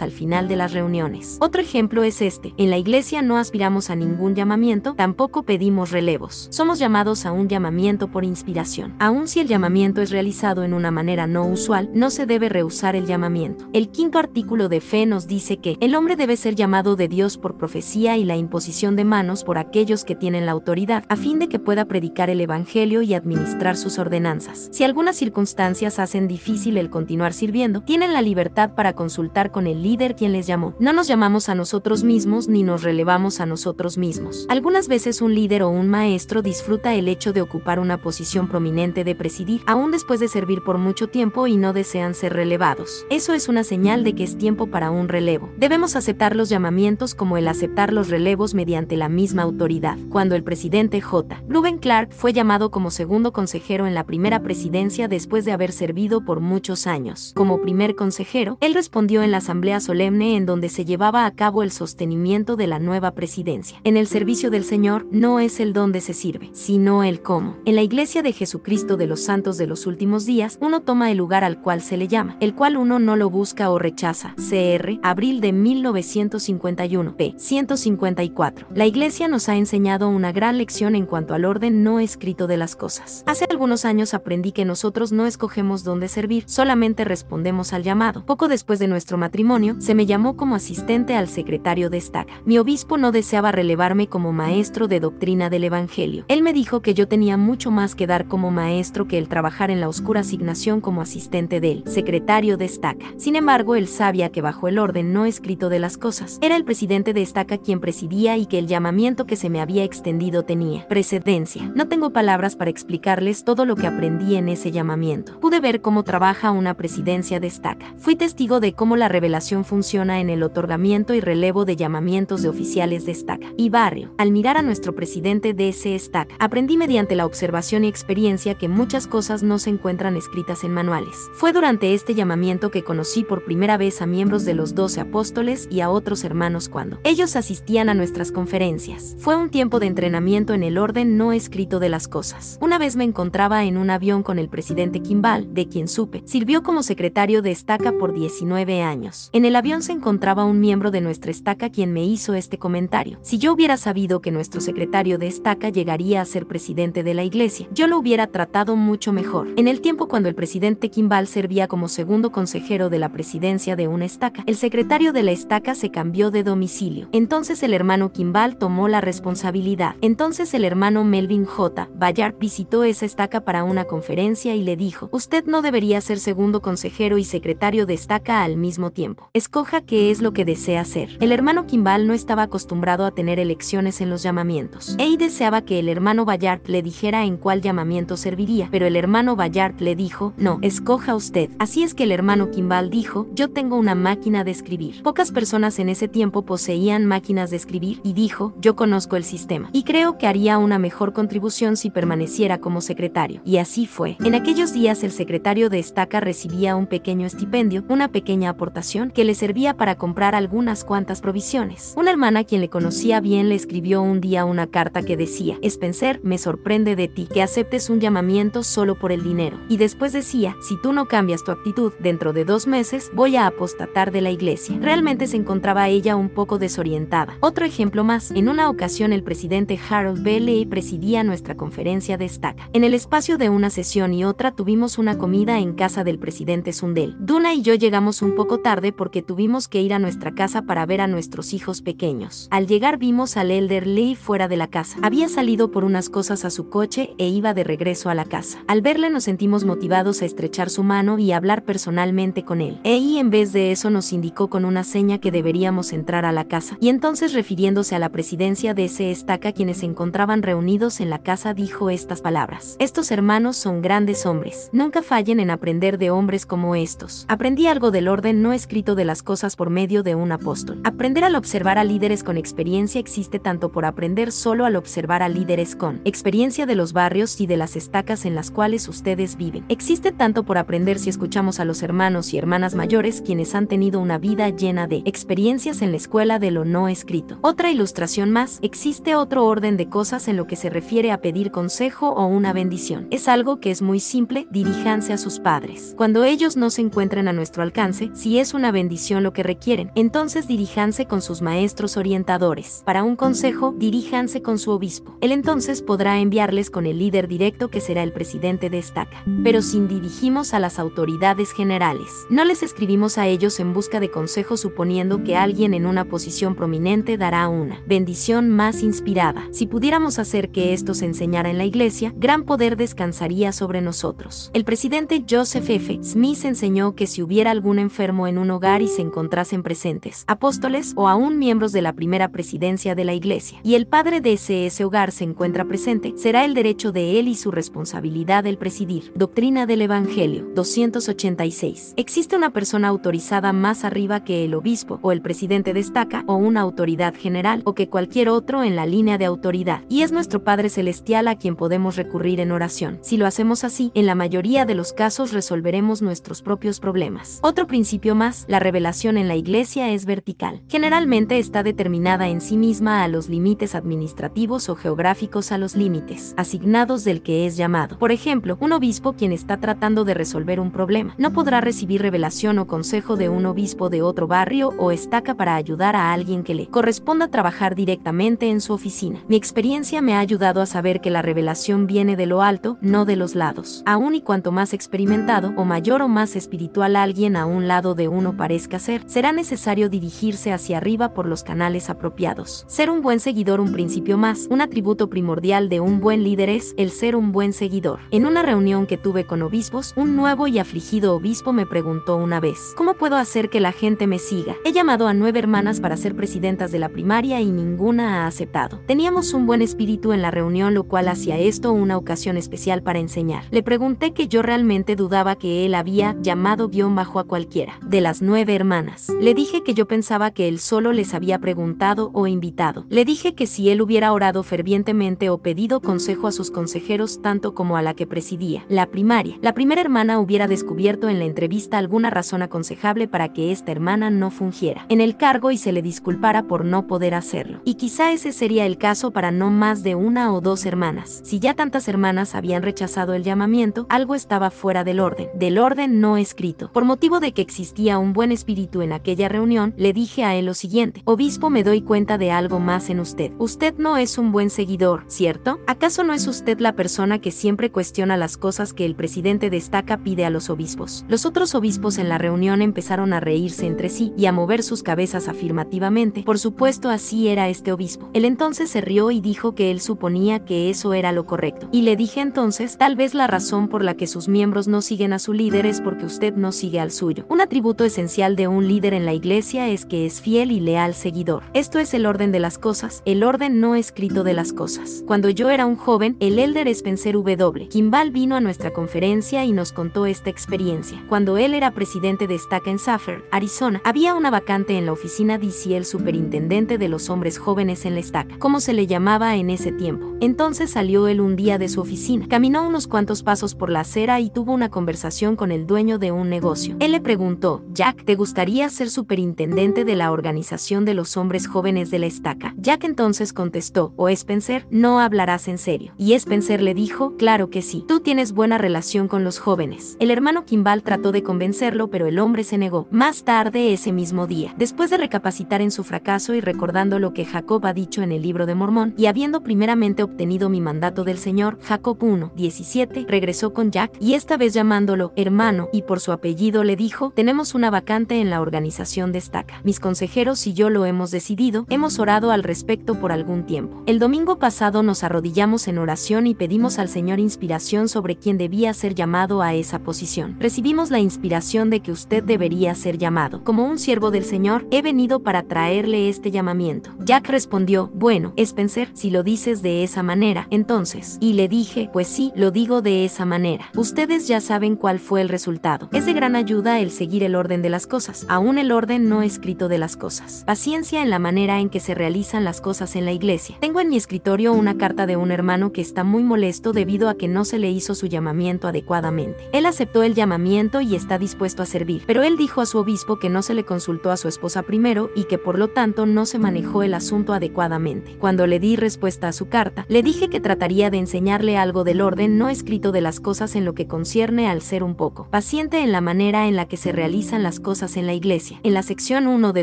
al 0.00 0.10
final 0.10 0.48
de 0.48 0.56
las 0.56 0.72
reuniones. 0.72 1.36
Otro 1.40 1.60
ejemplo 1.60 2.02
es 2.02 2.22
este. 2.22 2.54
En 2.56 2.70
la 2.70 2.78
iglesia 2.78 3.22
no 3.22 3.36
aspiramos 3.36 3.90
a 3.90 3.96
ningún 3.96 4.34
llamamiento, 4.34 4.94
tampoco 4.94 5.42
pedimos 5.42 5.90
relevos. 5.90 6.48
Somos 6.50 6.78
llamados 6.78 7.26
a 7.26 7.32
un 7.32 7.48
llamamiento 7.48 8.08
por 8.08 8.24
inspiración. 8.24 8.94
Aun 8.98 9.28
si 9.28 9.40
el 9.40 9.48
llamamiento 9.48 10.00
es 10.00 10.10
realizado 10.10 10.64
en 10.64 10.74
una 10.74 10.90
manera 10.90 11.26
no 11.26 11.46
usual, 11.46 11.90
no 11.94 12.10
se 12.10 12.26
debe 12.26 12.48
rehusar 12.48 12.96
el 12.96 13.06
llamamiento. 13.06 13.68
El 13.72 13.90
quinto 13.90 14.18
artículo 14.18 14.68
de 14.68 14.80
fe 14.80 15.06
nos 15.06 15.26
dice 15.26 15.58
que 15.58 15.76
el 15.80 15.94
hombre 15.94 16.16
debe 16.16 16.36
ser 16.36 16.54
llamado 16.54 16.96
de 16.96 17.08
Dios 17.08 17.36
por 17.36 17.56
profecía 17.56 18.16
y 18.16 18.24
la 18.24 18.36
imposición 18.36 18.96
de 18.96 19.04
manos 19.04 19.44
por 19.44 19.58
aquellos 19.58 20.04
que 20.04 20.16
tienen 20.16 20.46
la 20.46 20.52
autoridad, 20.52 21.04
a 21.08 21.16
fin 21.16 21.38
de 21.38 21.48
que 21.48 21.58
pueda 21.58 21.84
predicar 21.84 22.30
el 22.30 22.40
Evangelio 22.40 23.02
y 23.02 23.14
administrar 23.14 23.76
sus 23.76 23.98
ordenanzas. 23.98 24.68
Si 24.72 24.84
algunas 24.84 25.16
circunstancias 25.16 25.98
hacen 25.98 26.28
difícil 26.28 26.76
el 26.78 26.90
continuar 26.90 27.32
sirviendo, 27.32 27.82
tienen 27.82 28.12
la 28.12 28.22
libertad 28.22 28.74
para 28.74 28.94
consultar 28.94 29.33
con 29.34 29.66
el 29.66 29.82
líder 29.82 30.14
quien 30.14 30.32
les 30.32 30.46
llamó. 30.46 30.74
No 30.78 30.92
nos 30.92 31.08
llamamos 31.08 31.48
a 31.48 31.56
nosotros 31.56 32.04
mismos 32.04 32.46
ni 32.46 32.62
nos 32.62 32.84
relevamos 32.84 33.40
a 33.40 33.46
nosotros 33.46 33.98
mismos. 33.98 34.46
Algunas 34.48 34.86
veces 34.86 35.20
un 35.20 35.34
líder 35.34 35.64
o 35.64 35.70
un 35.70 35.88
maestro 35.88 36.40
disfruta 36.40 36.94
el 36.94 37.08
hecho 37.08 37.32
de 37.32 37.40
ocupar 37.40 37.80
una 37.80 38.00
posición 38.00 38.48
prominente 38.48 39.02
de 39.02 39.16
presidir, 39.16 39.62
aún 39.66 39.90
después 39.90 40.20
de 40.20 40.28
servir 40.28 40.62
por 40.62 40.78
mucho 40.78 41.08
tiempo 41.08 41.48
y 41.48 41.56
no 41.56 41.72
desean 41.72 42.14
ser 42.14 42.32
relevados. 42.32 43.04
Eso 43.10 43.34
es 43.34 43.48
una 43.48 43.64
señal 43.64 44.04
de 44.04 44.14
que 44.14 44.22
es 44.22 44.38
tiempo 44.38 44.68
para 44.68 44.92
un 44.92 45.08
relevo. 45.08 45.50
Debemos 45.56 45.96
aceptar 45.96 46.36
los 46.36 46.48
llamamientos 46.48 47.16
como 47.16 47.36
el 47.36 47.48
aceptar 47.48 47.92
los 47.92 48.10
relevos 48.10 48.54
mediante 48.54 48.96
la 48.96 49.08
misma 49.08 49.42
autoridad. 49.42 49.98
Cuando 50.10 50.36
el 50.36 50.44
presidente 50.44 51.00
J. 51.00 51.42
Reuben 51.48 51.78
Clark 51.78 52.12
fue 52.12 52.32
llamado 52.32 52.70
como 52.70 52.92
segundo 52.92 53.32
consejero 53.32 53.88
en 53.88 53.94
la 53.94 54.04
primera 54.04 54.42
presidencia 54.42 55.08
después 55.08 55.44
de 55.44 55.52
haber 55.52 55.72
servido 55.72 56.24
por 56.24 56.40
muchos 56.40 56.86
años. 56.86 57.32
Como 57.34 57.60
primer 57.60 57.96
consejero, 57.96 58.58
él 58.60 58.74
respondió 58.74 59.13
en 59.22 59.30
la 59.30 59.38
asamblea 59.38 59.80
solemne 59.80 60.36
en 60.36 60.46
donde 60.46 60.68
se 60.68 60.84
llevaba 60.84 61.26
a 61.26 61.30
cabo 61.30 61.62
el 61.62 61.70
sostenimiento 61.70 62.56
de 62.56 62.66
la 62.66 62.78
nueva 62.78 63.12
presidencia. 63.12 63.80
En 63.84 63.96
el 63.96 64.06
servicio 64.06 64.50
del 64.50 64.64
Señor 64.64 65.06
no 65.10 65.40
es 65.40 65.60
el 65.60 65.72
dónde 65.72 66.00
se 66.00 66.14
sirve, 66.14 66.50
sino 66.52 67.04
el 67.04 67.22
cómo. 67.22 67.56
En 67.64 67.76
la 67.76 67.82
iglesia 67.82 68.22
de 68.22 68.32
Jesucristo 68.32 68.96
de 68.96 69.06
los 69.06 69.22
santos 69.22 69.58
de 69.58 69.66
los 69.66 69.86
últimos 69.86 70.26
días, 70.26 70.58
uno 70.60 70.80
toma 70.80 71.10
el 71.10 71.18
lugar 71.18 71.44
al 71.44 71.60
cual 71.60 71.80
se 71.80 71.96
le 71.96 72.08
llama, 72.08 72.36
el 72.40 72.54
cual 72.54 72.76
uno 72.76 72.98
no 72.98 73.16
lo 73.16 73.30
busca 73.30 73.70
o 73.70 73.78
rechaza. 73.78 74.34
CR, 74.36 74.98
abril 75.02 75.40
de 75.40 75.52
1951, 75.52 77.16
p. 77.16 77.34
154. 77.36 78.68
La 78.74 78.86
iglesia 78.86 79.28
nos 79.28 79.48
ha 79.48 79.56
enseñado 79.56 80.08
una 80.08 80.32
gran 80.32 80.58
lección 80.58 80.94
en 80.94 81.06
cuanto 81.06 81.34
al 81.34 81.44
orden 81.44 81.82
no 81.82 82.00
escrito 82.00 82.46
de 82.46 82.56
las 82.56 82.76
cosas. 82.76 83.22
Hace 83.26 83.46
algunos 83.50 83.84
años 83.84 84.14
aprendí 84.14 84.52
que 84.52 84.64
nosotros 84.64 85.12
no 85.12 85.26
escogemos 85.26 85.84
dónde 85.84 86.08
servir, 86.08 86.44
solamente 86.46 87.04
respondemos 87.04 87.72
al 87.72 87.82
llamado. 87.82 88.24
Poco 88.24 88.48
después 88.48 88.78
de 88.78 88.88
nuestro 89.04 89.18
matrimonio, 89.18 89.76
se 89.80 89.94
me 89.94 90.06
llamó 90.06 90.34
como 90.34 90.54
asistente 90.54 91.14
al 91.14 91.28
secretario 91.28 91.90
de 91.90 91.98
estaca. 91.98 92.40
Mi 92.46 92.56
obispo 92.56 92.96
no 92.96 93.12
deseaba 93.12 93.52
relevarme 93.52 94.06
como 94.06 94.32
maestro 94.32 94.88
de 94.88 94.98
doctrina 94.98 95.50
del 95.50 95.64
Evangelio. 95.64 96.24
Él 96.28 96.40
me 96.40 96.54
dijo 96.54 96.80
que 96.80 96.94
yo 96.94 97.06
tenía 97.06 97.36
mucho 97.36 97.70
más 97.70 97.94
que 97.94 98.06
dar 98.06 98.28
como 98.28 98.50
maestro 98.50 99.06
que 99.06 99.18
el 99.18 99.28
trabajar 99.28 99.70
en 99.70 99.82
la 99.82 99.90
oscura 99.90 100.20
asignación 100.20 100.80
como 100.80 101.02
asistente 101.02 101.60
del 101.60 101.82
secretario 101.86 102.56
de 102.56 102.64
estaca. 102.64 103.04
Sin 103.18 103.36
embargo, 103.36 103.74
él 103.74 103.88
sabía 103.88 104.32
que 104.32 104.40
bajo 104.40 104.68
el 104.68 104.78
orden 104.78 105.12
no 105.12 105.26
escrito 105.26 105.68
de 105.68 105.80
las 105.80 105.98
cosas, 105.98 106.38
era 106.40 106.56
el 106.56 106.64
presidente 106.64 107.12
de 107.12 107.20
estaca 107.20 107.58
quien 107.58 107.80
presidía 107.80 108.38
y 108.38 108.46
que 108.46 108.58
el 108.58 108.68
llamamiento 108.68 109.26
que 109.26 109.36
se 109.36 109.50
me 109.50 109.60
había 109.60 109.84
extendido 109.84 110.44
tenía 110.44 110.88
precedencia. 110.88 111.70
No 111.74 111.88
tengo 111.88 112.08
palabras 112.08 112.56
para 112.56 112.70
explicarles 112.70 113.44
todo 113.44 113.66
lo 113.66 113.76
que 113.76 113.86
aprendí 113.86 114.36
en 114.36 114.48
ese 114.48 114.72
llamamiento. 114.72 115.38
Pude 115.40 115.60
ver 115.60 115.82
cómo 115.82 116.04
trabaja 116.04 116.52
una 116.52 116.72
presidencia 116.72 117.38
de 117.38 117.48
estaca. 117.48 117.92
Fui 117.98 118.16
testigo 118.16 118.60
de 118.60 118.72
cómo 118.72 118.93
la 118.96 119.08
revelación 119.08 119.64
funciona 119.64 120.20
en 120.20 120.30
el 120.30 120.42
otorgamiento 120.42 121.14
y 121.14 121.20
relevo 121.20 121.64
de 121.64 121.76
llamamientos 121.76 122.42
de 122.42 122.48
oficiales 122.48 123.06
de 123.06 123.12
estaca 123.12 123.46
y 123.56 123.70
barrio. 123.70 124.12
Al 124.18 124.30
mirar 124.30 124.56
a 124.56 124.62
nuestro 124.62 124.94
presidente 124.94 125.54
de 125.54 125.68
ese 125.68 125.94
estaca, 125.94 126.34
aprendí 126.38 126.76
mediante 126.76 127.14
la 127.14 127.26
observación 127.26 127.84
y 127.84 127.88
experiencia 127.88 128.54
que 128.54 128.68
muchas 128.68 129.06
cosas 129.06 129.42
no 129.42 129.58
se 129.58 129.70
encuentran 129.70 130.16
escritas 130.16 130.64
en 130.64 130.72
manuales. 130.72 131.30
Fue 131.34 131.52
durante 131.52 131.94
este 131.94 132.14
llamamiento 132.14 132.70
que 132.70 132.84
conocí 132.84 133.24
por 133.24 133.44
primera 133.44 133.76
vez 133.76 134.02
a 134.02 134.06
miembros 134.06 134.44
de 134.44 134.54
los 134.54 134.74
doce 134.74 135.00
apóstoles 135.00 135.68
y 135.70 135.80
a 135.80 135.90
otros 135.90 136.24
hermanos 136.24 136.68
cuando 136.68 136.98
ellos 137.04 137.36
asistían 137.36 137.88
a 137.88 137.94
nuestras 137.94 138.32
conferencias. 138.32 139.16
Fue 139.18 139.36
un 139.36 139.50
tiempo 139.50 139.80
de 139.80 139.86
entrenamiento 139.86 140.54
en 140.54 140.62
el 140.62 140.78
orden 140.78 141.16
no 141.16 141.32
escrito 141.32 141.80
de 141.80 141.88
las 141.88 142.08
cosas. 142.08 142.58
Una 142.60 142.78
vez 142.78 142.96
me 142.96 143.04
encontraba 143.04 143.64
en 143.64 143.76
un 143.76 143.90
avión 143.90 144.22
con 144.22 144.38
el 144.38 144.48
presidente 144.48 145.00
Kimball, 145.00 145.54
de 145.54 145.68
quien 145.68 145.88
supe, 145.88 146.22
sirvió 146.24 146.62
como 146.62 146.82
secretario 146.82 147.42
de 147.42 147.50
estaca 147.50 147.92
por 147.92 148.12
19 148.12 148.82
años. 148.82 148.83
En 149.32 149.44
el 149.44 149.56
avión 149.56 149.82
se 149.82 149.92
encontraba 149.92 150.44
un 150.44 150.60
miembro 150.60 150.90
de 150.90 151.00
nuestra 151.00 151.30
estaca 151.30 151.70
quien 151.70 151.92
me 151.92 152.04
hizo 152.04 152.34
este 152.34 152.58
comentario. 152.58 153.18
Si 153.22 153.38
yo 153.38 153.52
hubiera 153.52 153.76
sabido 153.76 154.20
que 154.20 154.30
nuestro 154.30 154.60
secretario 154.60 155.16
de 155.16 155.26
estaca 155.26 155.70
llegaría 155.70 156.20
a 156.20 156.24
ser 156.24 156.46
presidente 156.46 157.02
de 157.02 157.14
la 157.14 157.24
iglesia, 157.24 157.66
yo 157.72 157.86
lo 157.86 157.98
hubiera 157.98 158.26
tratado 158.26 158.76
mucho 158.76 159.12
mejor. 159.12 159.48
En 159.56 159.68
el 159.68 159.80
tiempo 159.80 160.06
cuando 160.06 160.28
el 160.28 160.34
presidente 160.34 160.90
Kimball 160.90 161.26
servía 161.26 161.66
como 161.66 161.88
segundo 161.88 162.30
consejero 162.30 162.90
de 162.90 162.98
la 162.98 163.10
presidencia 163.10 163.74
de 163.74 163.88
una 163.88 164.04
estaca, 164.04 164.44
el 164.46 164.56
secretario 164.56 165.12
de 165.12 165.22
la 165.22 165.32
estaca 165.32 165.74
se 165.74 165.90
cambió 165.90 166.30
de 166.30 166.42
domicilio. 166.42 167.08
Entonces 167.12 167.62
el 167.62 167.72
hermano 167.72 168.12
Kimball 168.12 168.58
tomó 168.58 168.88
la 168.88 169.00
responsabilidad. 169.00 169.96
Entonces 170.02 170.52
el 170.52 170.64
hermano 170.64 171.04
Melvin 171.04 171.46
J. 171.46 171.88
Bayard 171.94 172.36
visitó 172.38 172.84
esa 172.84 173.06
estaca 173.06 173.44
para 173.44 173.64
una 173.64 173.84
conferencia 173.84 174.54
y 174.54 174.62
le 174.62 174.76
dijo, 174.76 175.08
usted 175.10 175.46
no 175.46 175.62
debería 175.62 176.00
ser 176.02 176.18
segundo 176.18 176.60
consejero 176.60 177.16
y 177.16 177.24
secretario 177.24 177.86
de 177.86 177.94
estaca 177.94 178.42
al 178.42 178.56
mismo 178.56 178.73
tiempo. 178.90 179.30
Escoja 179.34 179.80
qué 179.80 180.10
es 180.10 180.20
lo 180.20 180.32
que 180.32 180.44
desea 180.44 180.80
hacer. 180.80 181.16
El 181.20 181.32
hermano 181.32 181.66
Kimball 181.66 182.06
no 182.06 182.12
estaba 182.12 182.42
acostumbrado 182.42 183.06
a 183.06 183.12
tener 183.12 183.38
elecciones 183.38 184.00
en 184.00 184.10
los 184.10 184.22
llamamientos. 184.22 184.96
Ey 184.98 185.16
deseaba 185.16 185.62
que 185.62 185.78
el 185.78 185.88
hermano 185.88 186.24
Bayard 186.24 186.62
le 186.66 186.82
dijera 186.82 187.24
en 187.24 187.36
cuál 187.36 187.60
llamamiento 187.60 188.16
serviría, 188.16 188.68
pero 188.70 188.86
el 188.86 188.96
hermano 188.96 189.36
Bayard 189.36 189.80
le 189.80 189.96
dijo, 189.96 190.34
no, 190.36 190.58
escoja 190.62 191.14
usted. 191.14 191.50
Así 191.58 191.82
es 191.82 191.94
que 191.94 192.04
el 192.04 192.12
hermano 192.12 192.50
Kimball 192.50 192.90
dijo, 192.90 193.26
yo 193.34 193.50
tengo 193.50 193.76
una 193.76 193.94
máquina 193.94 194.44
de 194.44 194.50
escribir. 194.50 195.02
Pocas 195.02 195.32
personas 195.32 195.78
en 195.78 195.88
ese 195.88 196.08
tiempo 196.08 196.42
poseían 196.42 197.06
máquinas 197.06 197.50
de 197.50 197.56
escribir 197.56 198.00
y 198.02 198.12
dijo, 198.12 198.54
yo 198.60 198.76
conozco 198.76 199.16
el 199.16 199.24
sistema. 199.24 199.70
Y 199.72 199.84
creo 199.84 200.18
que 200.18 200.26
haría 200.26 200.58
una 200.58 200.78
mejor 200.78 201.12
contribución 201.12 201.76
si 201.76 201.90
permaneciera 201.90 202.58
como 202.58 202.80
secretario. 202.80 203.40
Y 203.44 203.58
así 203.58 203.86
fue. 203.86 204.16
En 204.24 204.34
aquellos 204.34 204.72
días 204.72 205.04
el 205.04 205.12
secretario 205.12 205.70
de 205.70 205.78
estaca 205.78 206.20
recibía 206.20 206.76
un 206.76 206.86
pequeño 206.86 207.26
estipendio, 207.26 207.84
una 207.88 208.08
pequeña 208.08 208.50
aportación 208.50 208.63
que 208.72 209.24
le 209.24 209.34
servía 209.34 209.76
para 209.76 209.96
comprar 209.96 210.34
algunas 210.34 210.84
cuantas 210.84 211.20
provisiones. 211.20 211.94
Una 211.96 212.10
hermana 212.10 212.44
quien 212.44 212.60
le 212.60 212.68
conocía 212.68 213.20
bien 213.20 213.48
le 213.48 213.54
escribió 213.54 214.02
un 214.02 214.20
día 214.20 214.44
una 214.44 214.66
carta 214.66 215.02
que 215.02 215.16
decía, 215.16 215.58
Spencer, 215.62 216.20
me 216.22 216.38
sorprende 216.38 216.96
de 216.96 217.08
ti 217.08 217.28
que 217.32 217.42
aceptes 217.42 217.90
un 217.90 218.00
llamamiento 218.00 218.62
solo 218.62 218.98
por 218.98 219.12
el 219.12 219.22
dinero. 219.22 219.58
Y 219.68 219.76
después 219.76 220.12
decía, 220.12 220.56
si 220.60 220.80
tú 220.80 220.92
no 220.92 221.06
cambias 221.06 221.44
tu 221.44 221.50
actitud, 221.50 221.92
dentro 222.00 222.32
de 222.32 222.44
dos 222.44 222.66
meses 222.66 223.10
voy 223.14 223.36
a 223.36 223.46
apostatar 223.46 224.12
de 224.12 224.20
la 224.20 224.30
iglesia. 224.30 224.76
Realmente 224.80 225.26
se 225.26 225.36
encontraba 225.36 225.88
ella 225.88 226.16
un 226.16 226.28
poco 226.28 226.58
desorientada. 226.58 227.36
Otro 227.40 227.64
ejemplo 227.64 228.04
más, 228.04 228.30
en 228.30 228.48
una 228.48 228.68
ocasión 228.70 229.12
el 229.12 229.22
presidente 229.22 229.78
Harold 229.88 230.24
Bailey 230.24 230.66
presidía 230.66 231.24
nuestra 231.24 231.56
conferencia 231.56 232.16
de 232.16 232.24
estaca. 232.24 232.68
En 232.72 232.84
el 232.84 232.94
espacio 232.94 233.38
de 233.38 233.48
una 233.48 233.70
sesión 233.70 234.14
y 234.14 234.24
otra 234.24 234.52
tuvimos 234.52 234.98
una 234.98 235.18
comida 235.18 235.58
en 235.58 235.74
casa 235.74 236.04
del 236.04 236.18
presidente 236.18 236.72
Sundel. 236.72 237.16
Duna 237.18 237.54
y 237.54 237.62
yo 237.62 237.74
llegamos 237.74 238.22
un 238.22 238.34
poco 238.34 238.53
tarde 238.58 238.92
porque 238.92 239.22
tuvimos 239.22 239.68
que 239.68 239.80
ir 239.80 239.94
a 239.94 239.98
nuestra 239.98 240.34
casa 240.34 240.62
para 240.62 240.84
ver 240.84 241.00
a 241.00 241.06
nuestros 241.06 241.54
hijos 241.54 241.82
pequeños. 241.82 242.48
Al 242.50 242.66
llegar 242.66 242.98
vimos 242.98 243.36
al 243.36 243.50
elder 243.50 243.86
Lee 243.86 244.16
fuera 244.16 244.48
de 244.48 244.56
la 244.56 244.66
casa. 244.66 244.98
Había 245.02 245.28
salido 245.28 245.70
por 245.70 245.84
unas 245.84 246.10
cosas 246.10 246.44
a 246.44 246.50
su 246.50 246.68
coche 246.68 247.14
e 247.18 247.28
iba 247.28 247.54
de 247.54 247.64
regreso 247.64 248.10
a 248.10 248.14
la 248.14 248.24
casa. 248.24 248.62
Al 248.66 248.82
verle 248.82 249.08
nos 249.08 249.24
sentimos 249.24 249.64
motivados 249.64 250.20
a 250.20 250.24
estrechar 250.26 250.68
su 250.68 250.82
mano 250.82 251.18
y 251.18 251.32
hablar 251.32 251.64
personalmente 251.64 252.44
con 252.44 252.60
él. 252.60 252.80
E 252.84 252.96
en 253.18 253.30
vez 253.30 253.52
de 253.52 253.70
eso 253.70 253.90
nos 253.90 254.12
indicó 254.12 254.48
con 254.48 254.64
una 254.64 254.84
seña 254.84 255.18
que 255.18 255.30
deberíamos 255.30 255.92
entrar 255.92 256.24
a 256.24 256.32
la 256.32 256.44
casa. 256.46 256.76
Y 256.80 256.88
entonces 256.88 257.32
refiriéndose 257.32 257.94
a 257.94 257.98
la 257.98 258.10
presidencia 258.10 258.74
de 258.74 258.86
ese 258.86 259.10
estaca 259.10 259.52
quienes 259.52 259.78
se 259.78 259.86
encontraban 259.86 260.42
reunidos 260.42 261.00
en 261.00 261.10
la 261.10 261.18
casa 261.18 261.54
dijo 261.54 261.90
estas 261.90 262.20
palabras. 262.20 262.76
Estos 262.78 263.10
hermanos 263.10 263.56
son 263.56 263.82
grandes 263.82 264.26
hombres. 264.26 264.70
Nunca 264.72 265.02
fallen 265.02 265.40
en 265.40 265.50
aprender 265.50 265.98
de 265.98 266.10
hombres 266.10 266.46
como 266.46 266.74
estos. 266.74 267.24
Aprendí 267.28 267.66
algo 267.66 267.90
del 267.90 268.08
orden 268.08 268.42
no 268.44 268.52
escrito 268.52 268.94
de 268.94 269.06
las 269.06 269.22
cosas 269.22 269.56
por 269.56 269.70
medio 269.70 270.02
de 270.02 270.14
un 270.14 270.30
apóstol. 270.30 270.78
Aprender 270.84 271.24
al 271.24 271.34
observar 271.34 271.78
a 271.78 271.84
líderes 271.84 272.22
con 272.22 272.36
experiencia 272.36 273.00
existe 273.00 273.38
tanto 273.38 273.72
por 273.72 273.86
aprender 273.86 274.32
solo 274.32 274.66
al 274.66 274.76
observar 274.76 275.22
a 275.22 275.30
líderes 275.30 275.74
con 275.74 276.02
experiencia 276.04 276.66
de 276.66 276.74
los 276.74 276.92
barrios 276.92 277.40
y 277.40 277.46
de 277.46 277.56
las 277.56 277.74
estacas 277.74 278.26
en 278.26 278.34
las 278.34 278.50
cuales 278.50 278.86
ustedes 278.86 279.38
viven. 279.38 279.64
Existe 279.70 280.12
tanto 280.12 280.44
por 280.44 280.58
aprender 280.58 280.98
si 280.98 281.08
escuchamos 281.08 281.58
a 281.58 281.64
los 281.64 281.82
hermanos 281.82 282.34
y 282.34 282.38
hermanas 282.38 282.74
mayores 282.74 283.22
quienes 283.22 283.54
han 283.54 283.66
tenido 283.66 283.98
una 283.98 284.18
vida 284.18 284.50
llena 284.50 284.86
de 284.86 285.02
experiencias 285.06 285.80
en 285.80 285.92
la 285.92 285.96
escuela 285.96 286.38
de 286.38 286.50
lo 286.50 286.66
no 286.66 286.88
escrito. 286.88 287.38
Otra 287.40 287.70
ilustración 287.70 288.30
más, 288.30 288.58
existe 288.60 289.16
otro 289.16 289.46
orden 289.46 289.78
de 289.78 289.88
cosas 289.88 290.28
en 290.28 290.36
lo 290.36 290.46
que 290.46 290.56
se 290.56 290.68
refiere 290.68 291.12
a 291.12 291.22
pedir 291.22 291.50
consejo 291.50 292.10
o 292.10 292.26
una 292.26 292.52
bendición. 292.52 293.08
Es 293.10 293.26
algo 293.26 293.58
que 293.58 293.70
es 293.70 293.80
muy 293.80 294.00
simple, 294.00 294.46
diríjanse 294.50 295.14
a 295.14 295.18
sus 295.18 295.40
padres. 295.40 295.94
Cuando 295.96 296.24
ellos 296.24 296.58
no 296.58 296.68
se 296.68 296.82
encuentren 296.82 297.26
a 297.26 297.32
nuestro 297.32 297.62
alcance, 297.62 298.10
si 298.12 298.33
es 298.38 298.54
una 298.54 298.72
bendición 298.72 299.22
lo 299.22 299.32
que 299.32 299.42
requieren, 299.42 299.90
entonces 299.94 300.46
diríjanse 300.46 301.06
con 301.06 301.22
sus 301.22 301.42
maestros 301.42 301.96
orientadores. 301.96 302.82
Para 302.84 303.02
un 303.02 303.16
consejo, 303.16 303.74
diríjanse 303.76 304.42
con 304.42 304.58
su 304.58 304.70
obispo. 304.70 305.16
Él 305.20 305.32
entonces 305.32 305.82
podrá 305.82 306.18
enviarles 306.18 306.70
con 306.70 306.86
el 306.86 306.98
líder 306.98 307.28
directo 307.28 307.68
que 307.68 307.80
será 307.80 308.02
el 308.02 308.12
presidente 308.12 308.70
de 308.70 308.78
estaca. 308.78 309.24
Pero 309.42 309.62
sin 309.62 309.88
dirigimos 309.88 310.54
a 310.54 310.60
las 310.60 310.78
autoridades 310.78 311.52
generales. 311.52 312.08
No 312.30 312.44
les 312.44 312.62
escribimos 312.62 313.18
a 313.18 313.26
ellos 313.26 313.60
en 313.60 313.72
busca 313.72 314.00
de 314.00 314.10
consejo 314.10 314.56
suponiendo 314.56 315.22
que 315.22 315.36
alguien 315.36 315.74
en 315.74 315.86
una 315.86 316.04
posición 316.04 316.54
prominente 316.54 317.16
dará 317.16 317.48
una 317.48 317.82
bendición 317.86 318.50
más 318.50 318.82
inspirada. 318.82 319.48
Si 319.50 319.66
pudiéramos 319.66 320.18
hacer 320.18 320.50
que 320.50 320.72
esto 320.72 320.94
se 320.94 321.06
enseñara 321.06 321.50
en 321.50 321.58
la 321.58 321.64
iglesia, 321.64 322.12
gran 322.16 322.44
poder 322.44 322.76
descansaría 322.76 323.52
sobre 323.52 323.80
nosotros. 323.80 324.50
El 324.54 324.64
presidente 324.64 325.24
Joseph 325.28 325.68
F. 325.68 326.00
Smith 326.02 326.44
enseñó 326.44 326.94
que 326.94 327.06
si 327.06 327.22
hubiera 327.22 327.50
algún 327.50 327.78
enfermo 327.78 328.13
en 328.14 328.38
un 328.38 328.50
hogar 328.50 328.80
y 328.80 328.88
se 328.88 329.02
encontrasen 329.02 329.62
presentes 329.62 330.24
apóstoles 330.26 330.92
o 330.96 331.08
aún 331.08 331.38
miembros 331.38 331.72
de 331.72 331.82
la 331.82 331.92
primera 331.92 332.28
presidencia 332.28 332.94
de 332.94 333.04
la 333.04 333.14
iglesia, 333.14 333.58
y 333.62 333.74
el 333.74 333.86
padre 333.86 334.20
de 334.20 334.34
ese, 334.34 334.66
ese 334.66 334.84
hogar 334.84 335.10
se 335.10 335.24
encuentra 335.24 335.64
presente, 335.64 336.14
será 336.16 336.44
el 336.44 336.54
derecho 336.54 336.92
de 336.92 337.18
él 337.18 337.28
y 337.28 337.34
su 337.34 337.50
responsabilidad 337.50 338.46
el 338.46 338.58
presidir. 338.58 339.12
Doctrina 339.14 339.66
del 339.66 339.82
Evangelio 339.82 340.46
286. 340.54 341.94
Existe 341.96 342.36
una 342.36 342.50
persona 342.50 342.88
autorizada 342.88 343.52
más 343.52 343.84
arriba 343.84 344.22
que 344.24 344.44
el 344.44 344.54
obispo 344.54 344.98
o 345.02 345.10
el 345.10 345.22
presidente 345.22 345.72
destaca 345.72 346.24
o 346.26 346.36
una 346.36 346.60
autoridad 346.60 347.14
general 347.14 347.62
o 347.64 347.74
que 347.74 347.88
cualquier 347.88 348.28
otro 348.28 348.62
en 348.62 348.76
la 348.76 348.86
línea 348.86 349.18
de 349.18 349.24
autoridad, 349.24 349.82
y 349.88 350.02
es 350.02 350.12
nuestro 350.12 350.44
Padre 350.44 350.68
Celestial 350.68 351.26
a 351.28 351.36
quien 351.36 351.56
podemos 351.56 351.96
recurrir 351.96 352.40
en 352.40 352.52
oración. 352.52 352.98
Si 353.02 353.16
lo 353.16 353.26
hacemos 353.26 353.64
así, 353.64 353.90
en 353.94 354.06
la 354.06 354.14
mayoría 354.14 354.66
de 354.66 354.74
los 354.74 354.92
casos 354.92 355.32
resolveremos 355.32 356.02
nuestros 356.02 356.42
propios 356.42 356.80
problemas. 356.80 357.38
Otro 357.42 357.66
principio 357.66 358.03
más, 358.12 358.44
la 358.48 358.60
revelación 358.60 359.16
en 359.16 359.28
la 359.28 359.36
iglesia 359.36 359.90
es 359.90 360.04
vertical. 360.04 360.60
Generalmente 360.68 361.38
está 361.38 361.62
determinada 361.62 362.28
en 362.28 362.42
sí 362.42 362.58
misma 362.58 363.02
a 363.02 363.08
los 363.08 363.30
límites 363.30 363.74
administrativos 363.74 364.68
o 364.68 364.76
geográficos 364.76 365.52
a 365.52 365.56
los 365.58 365.74
límites 365.76 366.34
asignados 366.36 367.04
del 367.04 367.22
que 367.22 367.46
es 367.46 367.56
llamado. 367.56 367.98
Por 367.98 368.12
ejemplo, 368.12 368.58
un 368.60 368.72
obispo 368.72 369.14
quien 369.14 369.32
está 369.32 369.56
tratando 369.56 370.04
de 370.04 370.12
resolver 370.12 370.60
un 370.60 370.70
problema 370.70 371.14
no 371.16 371.32
podrá 371.32 371.62
recibir 371.62 372.02
revelación 372.02 372.58
o 372.58 372.66
consejo 372.66 373.16
de 373.16 373.28
un 373.28 373.46
obispo 373.46 373.88
de 373.88 374.02
otro 374.02 374.26
barrio 374.26 374.74
o 374.76 374.90
estaca 374.90 375.34
para 375.34 375.54
ayudar 375.54 375.96
a 375.96 376.12
alguien 376.12 376.42
que 376.42 376.54
le 376.54 376.66
corresponda 376.66 377.28
trabajar 377.28 377.74
directamente 377.74 378.50
en 378.50 378.60
su 378.60 378.72
oficina. 378.72 379.22
Mi 379.28 379.36
experiencia 379.36 380.02
me 380.02 380.14
ha 380.14 380.18
ayudado 380.18 380.60
a 380.60 380.66
saber 380.66 381.00
que 381.00 381.10
la 381.10 381.22
revelación 381.22 381.86
viene 381.86 382.16
de 382.16 382.26
lo 382.26 382.42
alto, 382.42 382.76
no 382.80 383.04
de 383.04 383.16
los 383.16 383.34
lados. 383.34 383.82
Aún 383.86 384.14
y 384.14 384.20
cuanto 384.20 384.52
más 384.52 384.74
experimentado 384.74 385.52
o 385.56 385.64
mayor 385.64 386.02
o 386.02 386.08
más 386.08 386.36
espiritual 386.36 386.96
alguien 386.96 387.36
a 387.36 387.46
un 387.46 387.68
lado 387.68 387.93
de 387.94 388.08
uno 388.08 388.36
parezca 388.36 388.78
ser, 388.78 389.02
será 389.06 389.32
necesario 389.32 389.88
dirigirse 389.88 390.52
hacia 390.52 390.78
arriba 390.78 391.14
por 391.14 391.26
los 391.26 391.42
canales 391.42 391.90
apropiados. 391.90 392.64
Ser 392.68 392.90
un 392.90 393.02
buen 393.02 393.20
seguidor 393.20 393.60
un 393.60 393.72
principio 393.72 394.18
más, 394.18 394.46
un 394.50 394.60
atributo 394.60 395.08
primordial 395.08 395.68
de 395.68 395.80
un 395.80 396.00
buen 396.00 396.24
líder 396.24 396.50
es 396.50 396.74
el 396.76 396.90
ser 396.90 397.16
un 397.16 397.32
buen 397.32 397.52
seguidor. 397.52 398.00
En 398.10 398.26
una 398.26 398.42
reunión 398.42 398.86
que 398.86 398.96
tuve 398.96 399.24
con 399.24 399.42
obispos, 399.42 399.92
un 399.96 400.16
nuevo 400.16 400.46
y 400.46 400.58
afligido 400.58 401.14
obispo 401.14 401.52
me 401.52 401.66
preguntó 401.66 402.16
una 402.16 402.40
vez, 402.40 402.74
¿cómo 402.76 402.94
puedo 402.94 403.16
hacer 403.16 403.50
que 403.50 403.60
la 403.60 403.72
gente 403.72 404.06
me 404.06 404.18
siga? 404.18 404.56
He 404.64 404.72
llamado 404.72 405.06
a 405.06 405.14
nueve 405.14 405.38
hermanas 405.38 405.80
para 405.80 405.96
ser 405.96 406.14
presidentas 406.14 406.72
de 406.72 406.78
la 406.78 406.88
primaria 406.88 407.40
y 407.40 407.50
ninguna 407.50 408.24
ha 408.24 408.26
aceptado. 408.26 408.80
Teníamos 408.86 409.34
un 409.34 409.46
buen 409.46 409.62
espíritu 409.62 410.12
en 410.12 410.22
la 410.22 410.30
reunión, 410.30 410.74
lo 410.74 410.84
cual 410.84 411.08
hacía 411.08 411.38
esto 411.38 411.72
una 411.72 411.96
ocasión 411.96 412.36
especial 412.36 412.82
para 412.82 412.98
enseñar. 412.98 413.44
Le 413.50 413.62
pregunté 413.62 414.12
que 414.12 414.28
yo 414.28 414.42
realmente 414.42 414.96
dudaba 414.96 415.36
que 415.36 415.66
él 415.66 415.74
había 415.74 416.16
llamado 416.20 416.68
guion 416.68 416.94
bajo 416.94 417.18
a 417.18 417.24
cualquiera 417.24 417.78
de 417.86 418.00
las 418.00 418.22
nueve 418.22 418.54
hermanas. 418.54 419.12
Le 419.20 419.34
dije 419.34 419.62
que 419.62 419.74
yo 419.74 419.86
pensaba 419.86 420.30
que 420.30 420.48
él 420.48 420.58
solo 420.58 420.92
les 420.92 421.14
había 421.14 421.38
preguntado 421.38 422.10
o 422.14 422.26
invitado. 422.26 422.86
Le 422.88 423.04
dije 423.04 423.34
que 423.34 423.46
si 423.46 423.70
él 423.70 423.82
hubiera 423.82 424.12
orado 424.12 424.42
fervientemente 424.42 425.30
o 425.30 425.38
pedido 425.38 425.80
consejo 425.80 426.26
a 426.26 426.32
sus 426.32 426.50
consejeros 426.50 427.20
tanto 427.20 427.54
como 427.54 427.76
a 427.76 427.82
la 427.82 427.94
que 427.94 428.06
presidía, 428.06 428.64
la 428.68 428.86
primaria, 428.86 429.36
la 429.42 429.54
primera 429.54 429.80
hermana 429.80 430.18
hubiera 430.18 430.46
descubierto 430.46 431.08
en 431.08 431.18
la 431.18 431.24
entrevista 431.24 431.78
alguna 431.78 432.10
razón 432.10 432.42
aconsejable 432.42 433.08
para 433.08 433.32
que 433.32 433.52
esta 433.52 433.72
hermana 433.72 434.10
no 434.10 434.30
fungiera 434.30 434.86
en 434.88 435.00
el 435.00 435.16
cargo 435.16 435.50
y 435.50 435.58
se 435.58 435.72
le 435.72 435.82
disculpara 435.82 436.44
por 436.44 436.64
no 436.64 436.86
poder 436.86 437.14
hacerlo. 437.14 437.60
Y 437.64 437.74
quizá 437.74 438.12
ese 438.12 438.32
sería 438.32 438.66
el 438.66 438.78
caso 438.78 439.10
para 439.10 439.30
no 439.30 439.50
más 439.50 439.82
de 439.82 439.94
una 439.94 440.32
o 440.32 440.40
dos 440.40 440.66
hermanas. 440.66 441.20
Si 441.24 441.38
ya 441.38 441.54
tantas 441.54 441.88
hermanas 441.88 442.34
habían 442.34 442.62
rechazado 442.62 443.14
el 443.14 443.24
llamamiento, 443.24 443.86
algo 443.88 444.14
estaba 444.14 444.50
fuera 444.50 444.84
del 444.84 445.00
orden, 445.00 445.28
del 445.34 445.58
orden 445.58 446.00
no 446.00 446.16
escrito, 446.16 446.70
por 446.72 446.84
motivo 446.84 447.20
de 447.20 447.32
que 447.32 447.42
existía 447.42 447.73
un 447.74 448.12
buen 448.12 448.32
espíritu 448.32 448.82
en 448.82 448.92
aquella 448.92 449.28
reunión, 449.28 449.74
le 449.76 449.92
dije 449.92 450.24
a 450.24 450.36
él 450.36 450.46
lo 450.46 450.54
siguiente, 450.54 451.02
Obispo 451.04 451.50
me 451.50 451.64
doy 451.64 451.82
cuenta 451.82 452.18
de 452.18 452.30
algo 452.30 452.60
más 452.60 452.88
en 452.88 453.00
usted. 453.00 453.32
Usted 453.38 453.74
no 453.78 453.96
es 453.96 454.16
un 454.16 454.32
buen 454.32 454.48
seguidor, 454.48 455.04
¿cierto? 455.08 455.58
¿Acaso 455.66 456.04
no 456.04 456.12
es 456.12 456.26
usted 456.26 456.60
la 456.60 456.74
persona 456.74 457.20
que 457.20 457.30
siempre 457.30 457.70
cuestiona 457.70 458.16
las 458.16 458.36
cosas 458.36 458.72
que 458.72 458.84
el 458.84 458.94
presidente 458.94 459.50
destaca 459.50 459.98
pide 459.98 460.24
a 460.24 460.30
los 460.30 460.50
obispos? 460.50 461.04
Los 461.08 461.26
otros 461.26 461.54
obispos 461.54 461.98
en 461.98 462.08
la 462.08 462.16
reunión 462.16 462.62
empezaron 462.62 463.12
a 463.12 463.20
reírse 463.20 463.66
entre 463.66 463.88
sí 463.88 464.12
y 464.16 464.26
a 464.26 464.32
mover 464.32 464.62
sus 464.62 464.82
cabezas 464.82 465.28
afirmativamente. 465.28 466.22
Por 466.22 466.38
supuesto, 466.38 466.90
así 466.90 467.28
era 467.28 467.48
este 467.48 467.72
obispo. 467.72 468.08
Él 468.14 468.24
entonces 468.24 468.70
se 468.70 468.80
rió 468.80 469.10
y 469.10 469.20
dijo 469.20 469.54
que 469.54 469.70
él 469.70 469.80
suponía 469.80 470.44
que 470.44 470.70
eso 470.70 470.94
era 470.94 471.12
lo 471.12 471.26
correcto. 471.26 471.68
Y 471.72 471.82
le 471.82 471.96
dije 471.96 472.20
entonces, 472.20 472.78
tal 472.78 472.96
vez 472.96 473.14
la 473.14 473.26
razón 473.26 473.68
por 473.68 473.82
la 473.82 473.94
que 473.94 474.06
sus 474.06 474.28
miembros 474.28 474.68
no 474.68 474.80
siguen 474.80 475.12
a 475.12 475.18
su 475.18 475.32
líder 475.32 475.66
es 475.66 475.80
porque 475.80 476.06
usted 476.06 476.34
no 476.34 476.52
sigue 476.52 476.80
al 476.80 476.92
suyo. 476.92 477.26
Un 477.28 477.40
atributo 477.64 477.84
esencial 477.86 478.36
de 478.36 478.46
un 478.46 478.68
líder 478.68 478.92
en 478.92 479.06
la 479.06 479.14
iglesia 479.14 479.70
es 479.70 479.86
que 479.86 480.04
es 480.04 480.20
fiel 480.20 480.52
y 480.52 480.60
leal 480.60 480.92
seguidor. 480.92 481.44
Esto 481.54 481.78
es 481.78 481.94
el 481.94 482.04
orden 482.04 482.30
de 482.30 482.38
las 482.38 482.58
cosas, 482.58 483.00
el 483.06 483.24
orden 483.24 483.58
no 483.58 483.74
escrito 483.74 484.22
de 484.22 484.34
las 484.34 484.52
cosas. 484.52 485.02
Cuando 485.06 485.30
yo 485.30 485.48
era 485.48 485.64
un 485.64 485.76
joven, 485.76 486.18
el 486.20 486.38
elder 486.38 486.68
Spencer 486.68 487.14
W. 487.14 487.68
Kimball 487.68 488.10
vino 488.10 488.36
a 488.36 488.42
nuestra 488.42 488.74
conferencia 488.74 489.46
y 489.46 489.52
nos 489.52 489.72
contó 489.72 490.04
esta 490.04 490.28
experiencia. 490.28 491.02
Cuando 491.08 491.38
él 491.38 491.54
era 491.54 491.70
presidente 491.70 492.26
de 492.26 492.38
Stack 492.38 492.66
en 492.66 492.78
Safford, 492.78 493.22
Arizona, 493.30 493.80
había 493.82 494.12
una 494.12 494.28
vacante 494.28 494.76
en 494.76 494.84
la 494.84 494.92
oficina 494.92 495.38
DC 495.38 495.74
el 495.74 495.86
superintendente 495.86 496.76
de 496.76 496.88
los 496.88 497.08
hombres 497.08 497.38
jóvenes 497.38 497.86
en 497.86 497.94
la 497.94 498.00
estaca, 498.00 498.38
como 498.38 498.60
se 498.60 498.74
le 498.74 498.86
llamaba 498.86 499.36
en 499.36 499.48
ese 499.48 499.72
tiempo. 499.72 500.14
Entonces 500.20 500.70
salió 500.70 501.08
él 501.08 501.22
un 501.22 501.34
día 501.34 501.56
de 501.56 501.70
su 501.70 501.80
oficina, 501.80 502.26
caminó 502.28 502.68
unos 502.68 502.86
cuantos 502.86 503.22
pasos 503.22 503.54
por 503.54 503.70
la 503.70 503.80
acera 503.80 504.20
y 504.20 504.28
tuvo 504.28 504.52
una 504.52 504.70
conversación 504.70 505.34
con 505.34 505.50
el 505.50 505.66
dueño 505.66 505.98
de 505.98 506.12
un 506.12 506.28
negocio. 506.28 506.76
Él 506.80 506.92
le 506.92 507.00
preguntó, 507.00 507.53
Jack, 507.72 508.04
¿te 508.04 508.14
gustaría 508.14 508.68
ser 508.68 508.90
superintendente 508.90 509.84
de 509.84 509.96
la 509.96 510.10
organización 510.10 510.84
de 510.84 510.94
los 510.94 511.16
hombres 511.16 511.46
jóvenes 511.46 511.90
de 511.90 511.98
la 511.98 512.06
estaca? 512.06 512.54
Jack 512.56 512.84
entonces 512.84 513.32
contestó, 513.32 513.92
o 513.96 514.08
Spencer, 514.08 514.66
no 514.70 515.00
hablarás 515.00 515.48
en 515.48 515.58
serio. 515.58 515.92
Y 515.98 516.14
Spencer 516.14 516.62
le 516.62 516.74
dijo, 516.74 517.16
claro 517.16 517.50
que 517.50 517.62
sí, 517.62 517.84
tú 517.86 518.00
tienes 518.00 518.32
buena 518.32 518.58
relación 518.58 519.08
con 519.08 519.24
los 519.24 519.38
jóvenes. 519.38 519.96
El 520.00 520.10
hermano 520.10 520.44
Kimball 520.44 520.82
trató 520.82 521.12
de 521.12 521.22
convencerlo, 521.22 521.90
pero 521.90 522.06
el 522.06 522.18
hombre 522.18 522.44
se 522.44 522.58
negó. 522.58 522.88
Más 522.90 523.24
tarde 523.24 523.72
ese 523.72 523.92
mismo 523.92 524.26
día, 524.26 524.54
después 524.56 524.90
de 524.90 524.96
recapacitar 524.96 525.60
en 525.60 525.70
su 525.70 525.84
fracaso 525.84 526.34
y 526.34 526.40
recordando 526.40 526.98
lo 526.98 527.12
que 527.12 527.24
Jacob 527.24 527.64
ha 527.66 527.72
dicho 527.72 528.02
en 528.02 528.12
el 528.12 528.22
libro 528.22 528.46
de 528.46 528.54
Mormón, 528.54 528.94
y 528.96 529.06
habiendo 529.06 529.42
primeramente 529.42 530.02
obtenido 530.02 530.48
mi 530.48 530.60
mandato 530.60 531.04
del 531.04 531.18
Señor, 531.18 531.58
Jacob 531.60 532.02
1, 532.02 532.32
17, 532.34 533.06
regresó 533.08 533.52
con 533.52 533.70
Jack, 533.70 533.92
y 534.00 534.14
esta 534.14 534.36
vez 534.36 534.54
llamándolo 534.54 535.12
hermano, 535.16 535.68
y 535.72 535.82
por 535.82 536.00
su 536.00 536.12
apellido 536.12 536.64
le 536.64 536.76
dijo, 536.76 537.12
tenemos 537.14 537.43
una 537.52 537.68
vacante 537.68 538.20
en 538.20 538.30
la 538.30 538.40
organización 538.40 539.10
destaca. 539.10 539.60
Mis 539.64 539.80
consejeros 539.80 540.46
y 540.46 540.54
yo 540.54 540.70
lo 540.70 540.86
hemos 540.86 541.10
decidido, 541.10 541.66
hemos 541.68 541.98
orado 541.98 542.30
al 542.30 542.44
respecto 542.44 542.94
por 542.94 543.10
algún 543.10 543.44
tiempo. 543.44 543.82
El 543.86 543.98
domingo 543.98 544.38
pasado 544.38 544.84
nos 544.84 545.02
arrodillamos 545.02 545.66
en 545.66 545.78
oración 545.78 546.28
y 546.28 546.36
pedimos 546.36 546.78
al 546.78 546.88
Señor 546.88 547.18
inspiración 547.18 547.88
sobre 547.88 548.16
quién 548.16 548.38
debía 548.38 548.72
ser 548.72 548.94
llamado 548.94 549.42
a 549.42 549.54
esa 549.54 549.80
posición. 549.80 550.36
Recibimos 550.38 550.92
la 550.92 551.00
inspiración 551.00 551.70
de 551.70 551.80
que 551.80 551.90
usted 551.90 552.22
debería 552.22 552.74
ser 552.76 552.98
llamado. 552.98 553.42
Como 553.42 553.66
un 553.66 553.78
siervo 553.78 554.12
del 554.12 554.24
Señor, 554.24 554.66
he 554.70 554.80
venido 554.80 555.20
para 555.20 555.42
traerle 555.42 556.08
este 556.08 556.30
llamamiento. 556.30 556.90
Jack 557.00 557.28
respondió, 557.28 557.90
bueno, 557.94 558.32
Spencer, 558.36 558.90
si 558.94 559.10
lo 559.10 559.24
dices 559.24 559.62
de 559.62 559.82
esa 559.82 560.04
manera, 560.04 560.46
entonces. 560.50 561.18
Y 561.20 561.32
le 561.32 561.48
dije, 561.48 561.90
pues 561.92 562.06
sí, 562.06 562.32
lo 562.36 562.52
digo 562.52 562.82
de 562.82 563.04
esa 563.04 563.24
manera. 563.24 563.70
Ustedes 563.74 564.28
ya 564.28 564.40
saben 564.40 564.76
cuál 564.76 565.00
fue 565.00 565.20
el 565.20 565.28
resultado. 565.28 565.88
Es 565.92 566.06
de 566.06 566.12
gran 566.12 566.36
ayuda 566.36 566.78
el 566.78 566.90
seguir 566.90 567.23
el 567.24 567.34
orden 567.34 567.62
de 567.62 567.70
las 567.70 567.86
cosas, 567.86 568.26
aún 568.28 568.58
el 568.58 568.72
orden 568.72 569.08
no 569.08 569.22
escrito 569.22 569.68
de 569.68 569.78
las 569.78 569.96
cosas. 569.96 570.44
Paciencia 570.46 571.02
en 571.02 571.10
la 571.10 571.18
manera 571.18 571.60
en 571.60 571.70
que 571.70 571.80
se 571.80 571.94
realizan 571.94 572.44
las 572.44 572.60
cosas 572.60 572.96
en 572.96 573.04
la 573.04 573.12
iglesia. 573.12 573.56
Tengo 573.60 573.80
en 573.80 573.88
mi 573.88 573.96
escritorio 573.96 574.52
una 574.52 574.76
carta 574.76 575.06
de 575.06 575.16
un 575.16 575.30
hermano 575.30 575.72
que 575.72 575.80
está 575.80 576.04
muy 576.04 576.22
molesto 576.22 576.72
debido 576.72 577.08
a 577.08 577.14
que 577.14 577.28
no 577.28 577.44
se 577.44 577.58
le 577.58 577.70
hizo 577.70 577.94
su 577.94 578.06
llamamiento 578.06 578.68
adecuadamente. 578.68 579.48
Él 579.52 579.66
aceptó 579.66 580.02
el 580.02 580.14
llamamiento 580.14 580.80
y 580.80 580.94
está 580.94 581.18
dispuesto 581.18 581.62
a 581.62 581.66
servir, 581.66 582.04
pero 582.06 582.22
él 582.22 582.36
dijo 582.36 582.60
a 582.60 582.66
su 582.66 582.78
obispo 582.78 583.18
que 583.18 583.28
no 583.28 583.42
se 583.42 583.54
le 583.54 583.64
consultó 583.64 584.10
a 584.10 584.16
su 584.16 584.28
esposa 584.28 584.62
primero 584.62 585.10
y 585.14 585.24
que 585.24 585.38
por 585.38 585.58
lo 585.58 585.68
tanto 585.68 586.06
no 586.06 586.26
se 586.26 586.38
manejó 586.38 586.82
el 586.82 586.94
asunto 586.94 587.32
adecuadamente. 587.32 588.16
Cuando 588.18 588.46
le 588.46 588.60
di 588.60 588.76
respuesta 588.76 589.28
a 589.28 589.32
su 589.32 589.48
carta, 589.48 589.86
le 589.88 590.02
dije 590.02 590.28
que 590.28 590.40
trataría 590.40 590.90
de 590.90 590.98
enseñarle 590.98 591.56
algo 591.56 591.84
del 591.84 592.00
orden 592.00 592.38
no 592.38 592.48
escrito 592.48 592.92
de 592.92 593.00
las 593.00 593.20
cosas 593.20 593.56
en 593.56 593.64
lo 593.64 593.74
que 593.74 593.86
concierne 593.86 594.48
al 594.48 594.62
ser 594.62 594.82
un 594.82 594.94
poco 594.94 595.28
paciente 595.30 595.80
en 595.80 595.92
la 595.92 596.00
manera 596.00 596.48
en 596.48 596.56
la 596.56 596.66
que 596.66 596.76
se 596.76 596.92
las 597.14 597.60
cosas 597.60 597.96
en 597.96 598.06
la 598.06 598.12
iglesia. 598.12 598.58
En 598.64 598.74
la 598.74 598.82
sección 598.82 599.28
1 599.28 599.52
de 599.52 599.62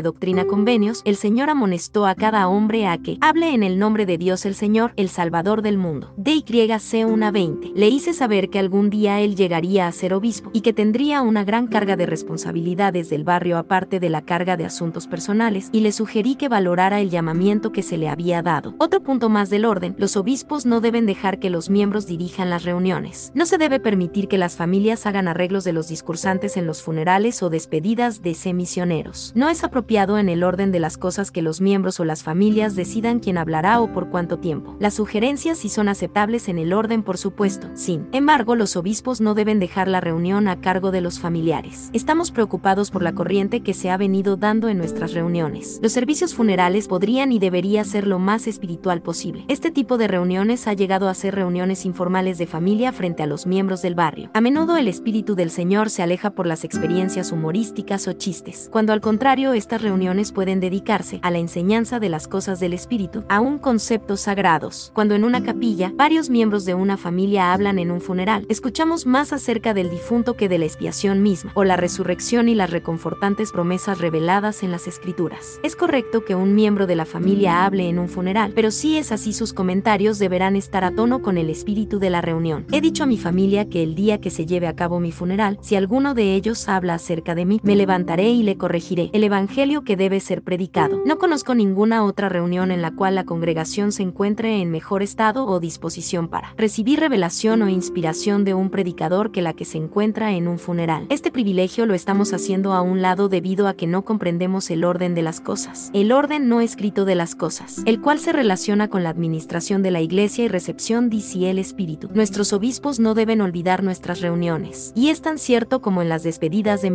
Doctrina 0.00 0.46
Convenios, 0.46 1.02
el 1.04 1.16
Señor 1.16 1.50
amonestó 1.50 2.06
a 2.06 2.14
cada 2.14 2.48
hombre 2.48 2.86
a 2.86 2.96
que 2.96 3.18
hable 3.20 3.52
en 3.52 3.62
el 3.62 3.78
nombre 3.78 4.06
de 4.06 4.16
Dios 4.16 4.46
el 4.46 4.54
Señor, 4.54 4.94
el 4.96 5.10
Salvador 5.10 5.60
del 5.60 5.76
mundo. 5.76 6.14
DYC 6.16 6.46
1.20. 6.46 7.72
Le 7.74 7.88
hice 7.88 8.14
saber 8.14 8.48
que 8.48 8.58
algún 8.58 8.88
día 8.88 9.20
él 9.20 9.36
llegaría 9.36 9.86
a 9.86 9.92
ser 9.92 10.14
obispo 10.14 10.50
y 10.54 10.62
que 10.62 10.72
tendría 10.72 11.20
una 11.20 11.44
gran 11.44 11.66
carga 11.66 11.94
de 11.94 12.06
responsabilidades 12.06 13.10
del 13.10 13.22
barrio 13.22 13.58
aparte 13.58 14.00
de 14.00 14.08
la 14.08 14.22
carga 14.22 14.56
de 14.56 14.64
asuntos 14.64 15.06
personales 15.06 15.68
y 15.72 15.80
le 15.80 15.92
sugerí 15.92 16.36
que 16.36 16.48
valorara 16.48 17.00
el 17.00 17.10
llamamiento 17.10 17.70
que 17.70 17.82
se 17.82 17.98
le 17.98 18.08
había 18.08 18.40
dado. 18.40 18.74
Otro 18.78 19.02
punto 19.02 19.28
más 19.28 19.50
del 19.50 19.66
orden, 19.66 19.94
los 19.98 20.16
obispos 20.16 20.64
no 20.64 20.80
deben 20.80 21.04
dejar 21.04 21.38
que 21.38 21.50
los 21.50 21.68
miembros 21.68 22.06
dirijan 22.06 22.48
las 22.48 22.64
reuniones. 22.64 23.30
No 23.34 23.44
se 23.44 23.58
debe 23.58 23.78
permitir 23.78 24.26
que 24.28 24.38
las 24.38 24.56
familias 24.56 25.04
hagan 25.04 25.28
arreglos 25.28 25.64
de 25.64 25.74
los 25.74 25.88
discursantes 25.88 26.56
en 26.56 26.66
los 26.66 26.82
funerales 26.82 27.41
o 27.42 27.50
despedidas 27.50 28.22
de 28.22 28.34
misioneros. 28.52 29.32
No 29.34 29.48
es 29.48 29.64
apropiado 29.64 30.18
en 30.18 30.28
el 30.28 30.42
orden 30.42 30.72
de 30.72 30.80
las 30.80 30.96
cosas 30.96 31.30
que 31.30 31.42
los 31.42 31.60
miembros 31.60 32.00
o 32.00 32.04
las 32.04 32.22
familias 32.22 32.74
decidan 32.74 33.20
quién 33.20 33.38
hablará 33.38 33.80
o 33.80 33.92
por 33.92 34.10
cuánto 34.10 34.38
tiempo. 34.38 34.76
Las 34.80 34.94
sugerencias 34.94 35.58
sí 35.58 35.68
son 35.68 35.88
aceptables 35.88 36.48
en 36.48 36.58
el 36.58 36.72
orden, 36.72 37.02
por 37.02 37.18
supuesto. 37.18 37.68
Sin 37.74 38.08
embargo, 38.12 38.56
los 38.56 38.76
obispos 38.76 39.20
no 39.20 39.34
deben 39.34 39.60
dejar 39.60 39.88
la 39.88 40.00
reunión 40.00 40.48
a 40.48 40.60
cargo 40.60 40.90
de 40.90 41.00
los 41.00 41.18
familiares. 41.18 41.90
Estamos 41.92 42.30
preocupados 42.30 42.90
por 42.90 43.02
la 43.02 43.14
corriente 43.14 43.60
que 43.60 43.74
se 43.74 43.90
ha 43.90 43.96
venido 43.96 44.36
dando 44.36 44.68
en 44.68 44.78
nuestras 44.78 45.12
reuniones. 45.12 45.78
Los 45.82 45.92
servicios 45.92 46.34
funerales 46.34 46.88
podrían 46.88 47.32
y 47.32 47.38
debería 47.38 47.84
ser 47.84 48.06
lo 48.06 48.18
más 48.18 48.46
espiritual 48.46 49.02
posible. 49.02 49.44
Este 49.48 49.70
tipo 49.70 49.98
de 49.98 50.08
reuniones 50.08 50.66
ha 50.66 50.72
llegado 50.72 51.08
a 51.08 51.14
ser 51.14 51.34
reuniones 51.34 51.84
informales 51.84 52.38
de 52.38 52.46
familia 52.46 52.92
frente 52.92 53.22
a 53.22 53.26
los 53.26 53.46
miembros 53.46 53.82
del 53.82 53.94
barrio. 53.94 54.30
A 54.34 54.40
menudo 54.40 54.76
el 54.76 54.88
espíritu 54.88 55.34
del 55.34 55.50
Señor 55.50 55.90
se 55.90 56.02
aleja 56.02 56.30
por 56.30 56.46
las 56.46 56.64
experiencias 56.64 57.31
humorísticas 57.32 58.06
o 58.08 58.12
chistes, 58.12 58.68
cuando 58.70 58.92
al 58.92 59.00
contrario 59.00 59.52
estas 59.52 59.82
reuniones 59.82 60.32
pueden 60.32 60.60
dedicarse 60.60 61.18
a 61.22 61.30
la 61.30 61.38
enseñanza 61.38 61.98
de 61.98 62.08
las 62.08 62.28
cosas 62.28 62.60
del 62.60 62.72
espíritu, 62.72 63.24
a 63.28 63.40
un 63.40 63.58
conceptos 63.58 64.20
sagrados. 64.20 64.90
Cuando 64.94 65.14
en 65.14 65.24
una 65.24 65.42
capilla 65.42 65.92
varios 65.94 66.30
miembros 66.30 66.64
de 66.64 66.74
una 66.74 66.96
familia 66.96 67.52
hablan 67.52 67.78
en 67.78 67.90
un 67.90 68.00
funeral, 68.00 68.46
escuchamos 68.48 69.06
más 69.06 69.32
acerca 69.32 69.74
del 69.74 69.90
difunto 69.90 70.34
que 70.34 70.48
de 70.48 70.58
la 70.58 70.66
expiación 70.66 71.22
misma, 71.22 71.52
o 71.54 71.64
la 71.64 71.76
resurrección 71.76 72.48
y 72.48 72.54
las 72.54 72.70
reconfortantes 72.70 73.52
promesas 73.52 73.98
reveladas 73.98 74.62
en 74.62 74.70
las 74.70 74.86
escrituras. 74.86 75.58
Es 75.62 75.76
correcto 75.76 76.24
que 76.24 76.34
un 76.34 76.54
miembro 76.54 76.86
de 76.86 76.96
la 76.96 77.06
familia 77.06 77.64
hable 77.64 77.88
en 77.88 77.98
un 77.98 78.08
funeral, 78.08 78.52
pero 78.54 78.70
si 78.70 78.98
es 78.98 79.12
así 79.12 79.32
sus 79.32 79.52
comentarios 79.52 80.18
deberán 80.18 80.56
estar 80.56 80.84
a 80.84 80.90
tono 80.90 81.22
con 81.22 81.38
el 81.38 81.48
espíritu 81.48 81.98
de 81.98 82.10
la 82.10 82.20
reunión. 82.20 82.66
He 82.72 82.80
dicho 82.80 83.04
a 83.04 83.06
mi 83.06 83.16
familia 83.16 83.68
que 83.68 83.82
el 83.82 83.94
día 83.94 84.20
que 84.20 84.30
se 84.30 84.44
lleve 84.44 84.66
a 84.66 84.76
cabo 84.76 85.00
mi 85.00 85.12
funeral, 85.12 85.58
si 85.62 85.76
alguno 85.76 86.14
de 86.14 86.34
ellos 86.34 86.68
habla 86.68 86.94
acerca 86.94 87.21
de 87.22 87.46
mí, 87.46 87.60
me 87.62 87.76
levantaré 87.76 88.30
y 88.30 88.42
le 88.42 88.56
corregiré 88.56 89.10
el 89.12 89.24
evangelio 89.24 89.82
que 89.82 89.96
debe 89.96 90.20
ser 90.20 90.42
predicado. 90.42 91.00
No 91.06 91.18
conozco 91.18 91.54
ninguna 91.54 92.04
otra 92.04 92.28
reunión 92.28 92.70
en 92.70 92.82
la 92.82 92.90
cual 92.90 93.14
la 93.14 93.24
congregación 93.24 93.92
se 93.92 94.02
encuentre 94.02 94.60
en 94.60 94.70
mejor 94.70 95.02
estado 95.02 95.46
o 95.46 95.58
disposición 95.58 96.28
para 96.28 96.54
recibir 96.56 97.00
revelación 97.00 97.62
o 97.62 97.68
inspiración 97.68 98.44
de 98.44 98.54
un 98.54 98.70
predicador 98.70 99.32
que 99.32 99.42
la 99.42 99.54
que 99.54 99.64
se 99.64 99.78
encuentra 99.78 100.32
en 100.32 100.48
un 100.48 100.58
funeral. 100.58 101.06
Este 101.08 101.30
privilegio 101.30 101.86
lo 101.86 101.94
estamos 101.94 102.32
haciendo 102.32 102.72
a 102.72 102.82
un 102.82 103.02
lado 103.02 103.28
debido 103.28 103.68
a 103.68 103.74
que 103.74 103.86
no 103.86 104.04
comprendemos 104.04 104.70
el 104.70 104.84
orden 104.84 105.14
de 105.14 105.22
las 105.22 105.40
cosas, 105.40 105.90
el 105.94 106.12
orden 106.12 106.48
no 106.48 106.60
escrito 106.60 107.04
de 107.04 107.14
las 107.14 107.34
cosas, 107.34 107.82
el 107.86 108.00
cual 108.00 108.18
se 108.18 108.32
relaciona 108.32 108.88
con 108.88 109.02
la 109.02 109.10
administración 109.10 109.82
de 109.82 109.90
la 109.90 110.00
iglesia 110.00 110.44
y 110.44 110.48
recepción 110.48 111.08
dice 111.08 111.32
el 111.32 111.58
Espíritu. 111.58 112.10
Nuestros 112.12 112.52
obispos 112.52 113.00
no 113.00 113.14
deben 113.14 113.40
olvidar 113.40 113.82
nuestras 113.82 114.20
reuniones, 114.20 114.92
y 114.94 115.08
es 115.08 115.22
tan 115.22 115.38
cierto 115.38 115.80
como 115.80 116.02
en 116.02 116.08
las 116.08 116.22
despedidas 116.22 116.82
de 116.82 116.90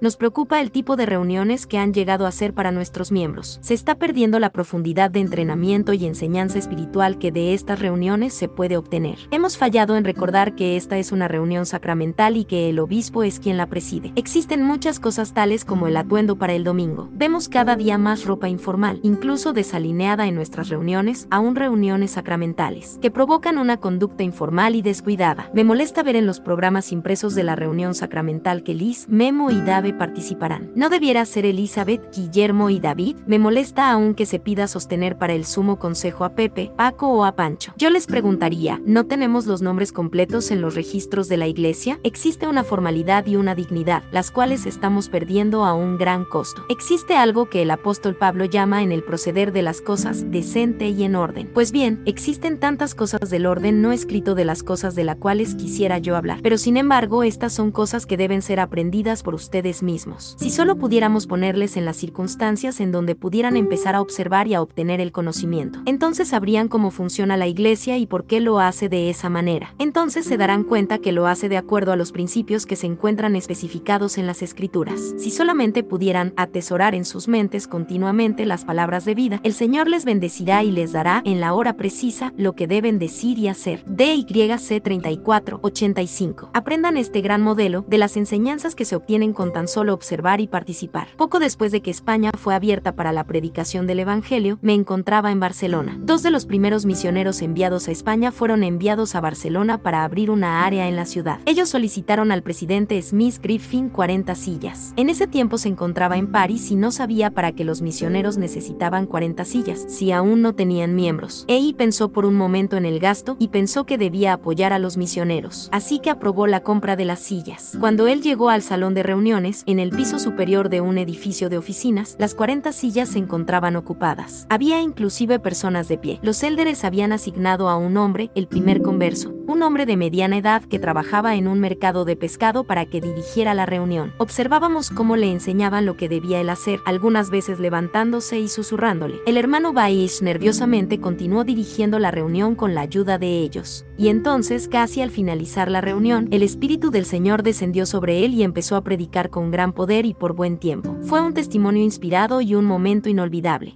Nos 0.00 0.16
preocupa 0.16 0.62
el 0.62 0.70
tipo 0.70 0.96
de 0.96 1.04
reuniones 1.04 1.66
que 1.66 1.76
han 1.76 1.92
llegado 1.92 2.26
a 2.26 2.32
ser 2.32 2.54
para 2.54 2.72
nuestros 2.72 3.12
miembros. 3.12 3.58
Se 3.60 3.74
está 3.74 3.96
perdiendo 3.96 4.38
la 4.38 4.48
profundidad 4.48 5.10
de 5.10 5.20
entrenamiento 5.20 5.92
y 5.92 6.06
enseñanza 6.06 6.58
espiritual 6.58 7.18
que 7.18 7.30
de 7.30 7.52
estas 7.52 7.78
reuniones 7.78 8.32
se 8.32 8.48
puede 8.48 8.78
obtener. 8.78 9.18
Hemos 9.30 9.58
fallado 9.58 9.96
en 9.96 10.04
recordar 10.04 10.54
que 10.54 10.76
esta 10.76 10.96
es 10.96 11.12
una 11.12 11.28
reunión 11.28 11.66
sacramental 11.66 12.38
y 12.38 12.46
que 12.46 12.70
el 12.70 12.78
obispo 12.78 13.22
es 13.22 13.38
quien 13.38 13.58
la 13.58 13.66
preside. 13.66 14.12
Existen 14.16 14.62
muchas 14.62 14.98
cosas 14.98 15.34
tales 15.34 15.66
como 15.66 15.88
el 15.88 15.98
atuendo 15.98 16.36
para 16.36 16.54
el 16.54 16.64
domingo. 16.64 17.10
Vemos 17.12 17.50
cada 17.50 17.76
día 17.76 17.98
más 17.98 18.24
ropa 18.24 18.48
informal, 18.48 19.00
incluso 19.02 19.52
desalineada 19.52 20.26
en 20.26 20.36
nuestras 20.36 20.70
reuniones, 20.70 21.26
aún 21.30 21.54
reuniones 21.54 22.12
sacramentales, 22.12 22.98
que 23.02 23.10
provocan 23.10 23.58
una 23.58 23.76
conducta 23.76 24.22
informal 24.22 24.74
y 24.74 24.80
descuidada. 24.80 25.50
Me 25.52 25.64
molesta 25.64 26.02
ver 26.02 26.16
en 26.16 26.24
los 26.24 26.40
programas 26.40 26.92
impresos 26.92 27.34
de 27.34 27.42
la 27.42 27.56
reunión 27.56 27.94
sacramental 27.94 28.62
que 28.62 28.72
Liz, 28.72 29.06
Mem 29.08 29.33
Nicodemo 29.34 29.50
y 29.50 29.60
Dave 29.60 29.92
participarán. 29.92 30.70
¿No 30.76 30.88
debiera 30.88 31.24
ser 31.24 31.44
Elizabeth, 31.44 32.14
Guillermo 32.14 32.70
y 32.70 32.78
David? 32.78 33.16
Me 33.26 33.40
molesta 33.40 33.90
aún 33.90 34.14
que 34.14 34.26
se 34.26 34.38
pida 34.38 34.68
sostener 34.68 35.18
para 35.18 35.32
el 35.32 35.44
sumo 35.44 35.78
consejo 35.78 36.24
a 36.24 36.30
Pepe, 36.30 36.70
Paco 36.76 37.08
o 37.08 37.24
a 37.24 37.32
Pancho. 37.32 37.72
Yo 37.76 37.90
les 37.90 38.06
preguntaría, 38.06 38.80
¿no 38.86 39.06
tenemos 39.06 39.46
los 39.46 39.60
nombres 39.60 39.90
completos 39.92 40.52
en 40.52 40.60
los 40.60 40.76
registros 40.76 41.28
de 41.28 41.36
la 41.36 41.48
iglesia? 41.48 41.98
Existe 42.04 42.46
una 42.46 42.62
formalidad 42.62 43.26
y 43.26 43.34
una 43.34 43.56
dignidad, 43.56 44.04
las 44.12 44.30
cuales 44.30 44.66
estamos 44.66 45.08
perdiendo 45.08 45.64
a 45.64 45.74
un 45.74 45.98
gran 45.98 46.24
costo. 46.24 46.62
Existe 46.68 47.16
algo 47.16 47.46
que 47.46 47.62
el 47.62 47.72
apóstol 47.72 48.14
Pablo 48.14 48.44
llama 48.44 48.82
en 48.82 48.92
el 48.92 49.02
proceder 49.02 49.52
de 49.52 49.62
las 49.62 49.80
cosas 49.80 50.30
decente 50.30 50.88
y 50.88 51.02
en 51.02 51.16
orden. 51.16 51.50
Pues 51.52 51.72
bien, 51.72 52.02
existen 52.06 52.60
tantas 52.60 52.94
cosas 52.94 53.30
del 53.30 53.46
orden 53.46 53.82
no 53.82 53.90
escrito 53.90 54.36
de 54.36 54.44
las 54.44 54.62
cosas 54.62 54.94
de 54.94 55.04
las 55.04 55.16
cuales 55.16 55.56
quisiera 55.56 55.98
yo 55.98 56.16
hablar, 56.16 56.38
pero 56.42 56.56
sin 56.56 56.76
embargo 56.76 57.24
estas 57.24 57.52
son 57.52 57.72
cosas 57.72 58.06
que 58.06 58.16
deben 58.16 58.40
ser 58.40 58.60
aprendidas 58.60 59.23
por 59.24 59.34
ustedes 59.34 59.82
mismos. 59.82 60.36
Si 60.38 60.50
solo 60.50 60.76
pudiéramos 60.76 61.26
ponerles 61.26 61.76
en 61.76 61.84
las 61.84 61.96
circunstancias 61.96 62.78
en 62.78 62.92
donde 62.92 63.16
pudieran 63.16 63.56
empezar 63.56 63.96
a 63.96 64.00
observar 64.00 64.46
y 64.46 64.54
a 64.54 64.62
obtener 64.62 65.00
el 65.00 65.10
conocimiento, 65.10 65.80
entonces 65.86 66.28
sabrían 66.28 66.68
cómo 66.68 66.92
funciona 66.92 67.36
la 67.36 67.48
iglesia 67.48 67.98
y 67.98 68.06
por 68.06 68.26
qué 68.26 68.38
lo 68.38 68.60
hace 68.60 68.88
de 68.88 69.10
esa 69.10 69.28
manera. 69.28 69.74
Entonces 69.80 70.24
se 70.24 70.36
darán 70.36 70.62
cuenta 70.62 70.98
que 70.98 71.10
lo 71.10 71.26
hace 71.26 71.48
de 71.48 71.56
acuerdo 71.56 71.90
a 71.90 71.96
los 71.96 72.12
principios 72.12 72.66
que 72.66 72.76
se 72.76 72.86
encuentran 72.86 73.34
especificados 73.34 74.18
en 74.18 74.28
las 74.28 74.42
escrituras. 74.42 75.00
Si 75.16 75.32
solamente 75.32 75.82
pudieran 75.82 76.32
atesorar 76.36 76.94
en 76.94 77.04
sus 77.04 77.26
mentes 77.26 77.66
continuamente 77.66 78.46
las 78.46 78.64
palabras 78.64 79.04
de 79.04 79.14
vida, 79.14 79.40
el 79.42 79.54
Señor 79.54 79.88
les 79.88 80.04
bendecirá 80.04 80.62
y 80.62 80.70
les 80.70 80.92
dará 80.92 81.22
en 81.24 81.40
la 81.40 81.54
hora 81.54 81.76
precisa 81.76 82.32
lo 82.36 82.52
que 82.52 82.66
deben 82.66 82.98
decir 82.98 83.38
y 83.38 83.48
hacer. 83.48 83.82
DYC 83.86 84.82
3485. 84.82 86.50
Aprendan 86.52 86.96
este 86.96 87.20
gran 87.20 87.42
modelo 87.42 87.84
de 87.88 87.98
las 87.98 88.16
enseñanzas 88.16 88.74
que 88.74 88.84
se 88.84 88.96
obtienen 89.04 89.34
con 89.34 89.52
tan 89.52 89.68
solo 89.68 89.92
observar 89.92 90.40
y 90.40 90.46
participar. 90.46 91.08
Poco 91.18 91.38
después 91.38 91.72
de 91.72 91.82
que 91.82 91.90
España 91.90 92.30
fue 92.38 92.54
abierta 92.54 92.92
para 92.92 93.12
la 93.12 93.24
predicación 93.24 93.86
del 93.86 94.00
Evangelio, 94.00 94.58
me 94.62 94.72
encontraba 94.72 95.30
en 95.30 95.40
Barcelona. 95.40 95.98
Dos 96.00 96.22
de 96.22 96.30
los 96.30 96.46
primeros 96.46 96.86
misioneros 96.86 97.42
enviados 97.42 97.86
a 97.86 97.90
España 97.90 98.32
fueron 98.32 98.64
enviados 98.64 99.14
a 99.14 99.20
Barcelona 99.20 99.76
para 99.76 100.04
abrir 100.04 100.30
una 100.30 100.64
área 100.64 100.88
en 100.88 100.96
la 100.96 101.04
ciudad. 101.04 101.38
Ellos 101.44 101.68
solicitaron 101.68 102.32
al 102.32 102.42
presidente 102.42 103.00
Smith 103.02 103.36
Griffin 103.42 103.90
40 103.90 104.34
sillas. 104.36 104.94
En 104.96 105.10
ese 105.10 105.26
tiempo 105.26 105.58
se 105.58 105.68
encontraba 105.68 106.16
en 106.16 106.32
París 106.32 106.70
y 106.70 106.74
no 106.74 106.90
sabía 106.90 107.30
para 107.30 107.52
qué 107.52 107.64
los 107.64 107.82
misioneros 107.82 108.38
necesitaban 108.38 109.04
40 109.04 109.44
sillas, 109.44 109.84
si 109.86 110.12
aún 110.12 110.40
no 110.40 110.54
tenían 110.54 110.94
miembros. 110.94 111.44
Ei 111.46 111.74
pensó 111.74 112.08
por 112.10 112.24
un 112.24 112.36
momento 112.36 112.78
en 112.78 112.86
el 112.86 113.00
gasto 113.00 113.36
y 113.38 113.48
pensó 113.48 113.84
que 113.84 113.98
debía 113.98 114.32
apoyar 114.32 114.72
a 114.72 114.78
los 114.78 114.96
misioneros, 114.96 115.68
así 115.72 115.98
que 115.98 116.08
aprobó 116.08 116.46
la 116.46 116.60
compra 116.60 116.96
de 116.96 117.04
las 117.04 117.20
sillas. 117.20 117.76
Cuando 117.78 118.06
él 118.06 118.22
llegó 118.22 118.48
al 118.48 118.62
salón 118.62 118.93
de 118.94 119.02
reuniones, 119.02 119.64
en 119.66 119.80
el 119.80 119.90
piso 119.90 120.18
superior 120.18 120.68
de 120.68 120.80
un 120.80 120.96
edificio 120.96 121.50
de 121.50 121.58
oficinas, 121.58 122.16
las 122.18 122.34
40 122.34 122.72
sillas 122.72 123.08
se 123.10 123.18
encontraban 123.18 123.76
ocupadas. 123.76 124.46
Había 124.48 124.80
inclusive 124.80 125.38
personas 125.38 125.88
de 125.88 125.98
pie. 125.98 126.20
Los 126.22 126.42
élderes 126.42 126.84
habían 126.84 127.12
asignado 127.12 127.68
a 127.68 127.76
un 127.76 127.96
hombre, 127.96 128.30
el 128.34 128.46
primer 128.46 128.80
converso, 128.80 129.33
un 129.46 129.62
hombre 129.62 129.86
de 129.86 129.96
mediana 129.96 130.38
edad 130.38 130.62
que 130.62 130.78
trabajaba 130.78 131.34
en 131.36 131.48
un 131.48 131.60
mercado 131.60 132.04
de 132.04 132.16
pescado 132.16 132.64
para 132.64 132.86
que 132.86 133.00
dirigiera 133.00 133.54
la 133.54 133.66
reunión. 133.66 134.12
Observábamos 134.18 134.90
cómo 134.90 135.16
le 135.16 135.30
enseñaban 135.30 135.86
lo 135.86 135.96
que 135.96 136.08
debía 136.08 136.40
él 136.40 136.50
hacer, 136.50 136.80
algunas 136.84 137.30
veces 137.30 137.60
levantándose 137.60 138.38
y 138.38 138.48
susurrándole. 138.48 139.20
El 139.26 139.36
hermano 139.36 139.72
Baish 139.72 140.22
nerviosamente 140.22 141.00
continuó 141.00 141.44
dirigiendo 141.44 141.98
la 141.98 142.10
reunión 142.10 142.54
con 142.54 142.74
la 142.74 142.82
ayuda 142.82 143.18
de 143.18 143.38
ellos. 143.40 143.84
Y 143.96 144.08
entonces, 144.08 144.68
casi 144.68 145.02
al 145.02 145.10
finalizar 145.10 145.70
la 145.70 145.80
reunión, 145.80 146.28
el 146.30 146.42
Espíritu 146.42 146.90
del 146.90 147.04
Señor 147.04 147.42
descendió 147.42 147.86
sobre 147.86 148.24
él 148.24 148.34
y 148.34 148.42
empezó 148.42 148.76
a 148.76 148.82
predicar 148.82 149.30
con 149.30 149.50
gran 149.50 149.72
poder 149.72 150.06
y 150.06 150.14
por 150.14 150.34
buen 150.34 150.58
tiempo. 150.58 150.96
Fue 151.02 151.20
un 151.20 151.34
testimonio 151.34 151.82
inspirado 151.82 152.40
y 152.40 152.54
un 152.54 152.64
momento 152.64 153.08
inolvidable. 153.08 153.74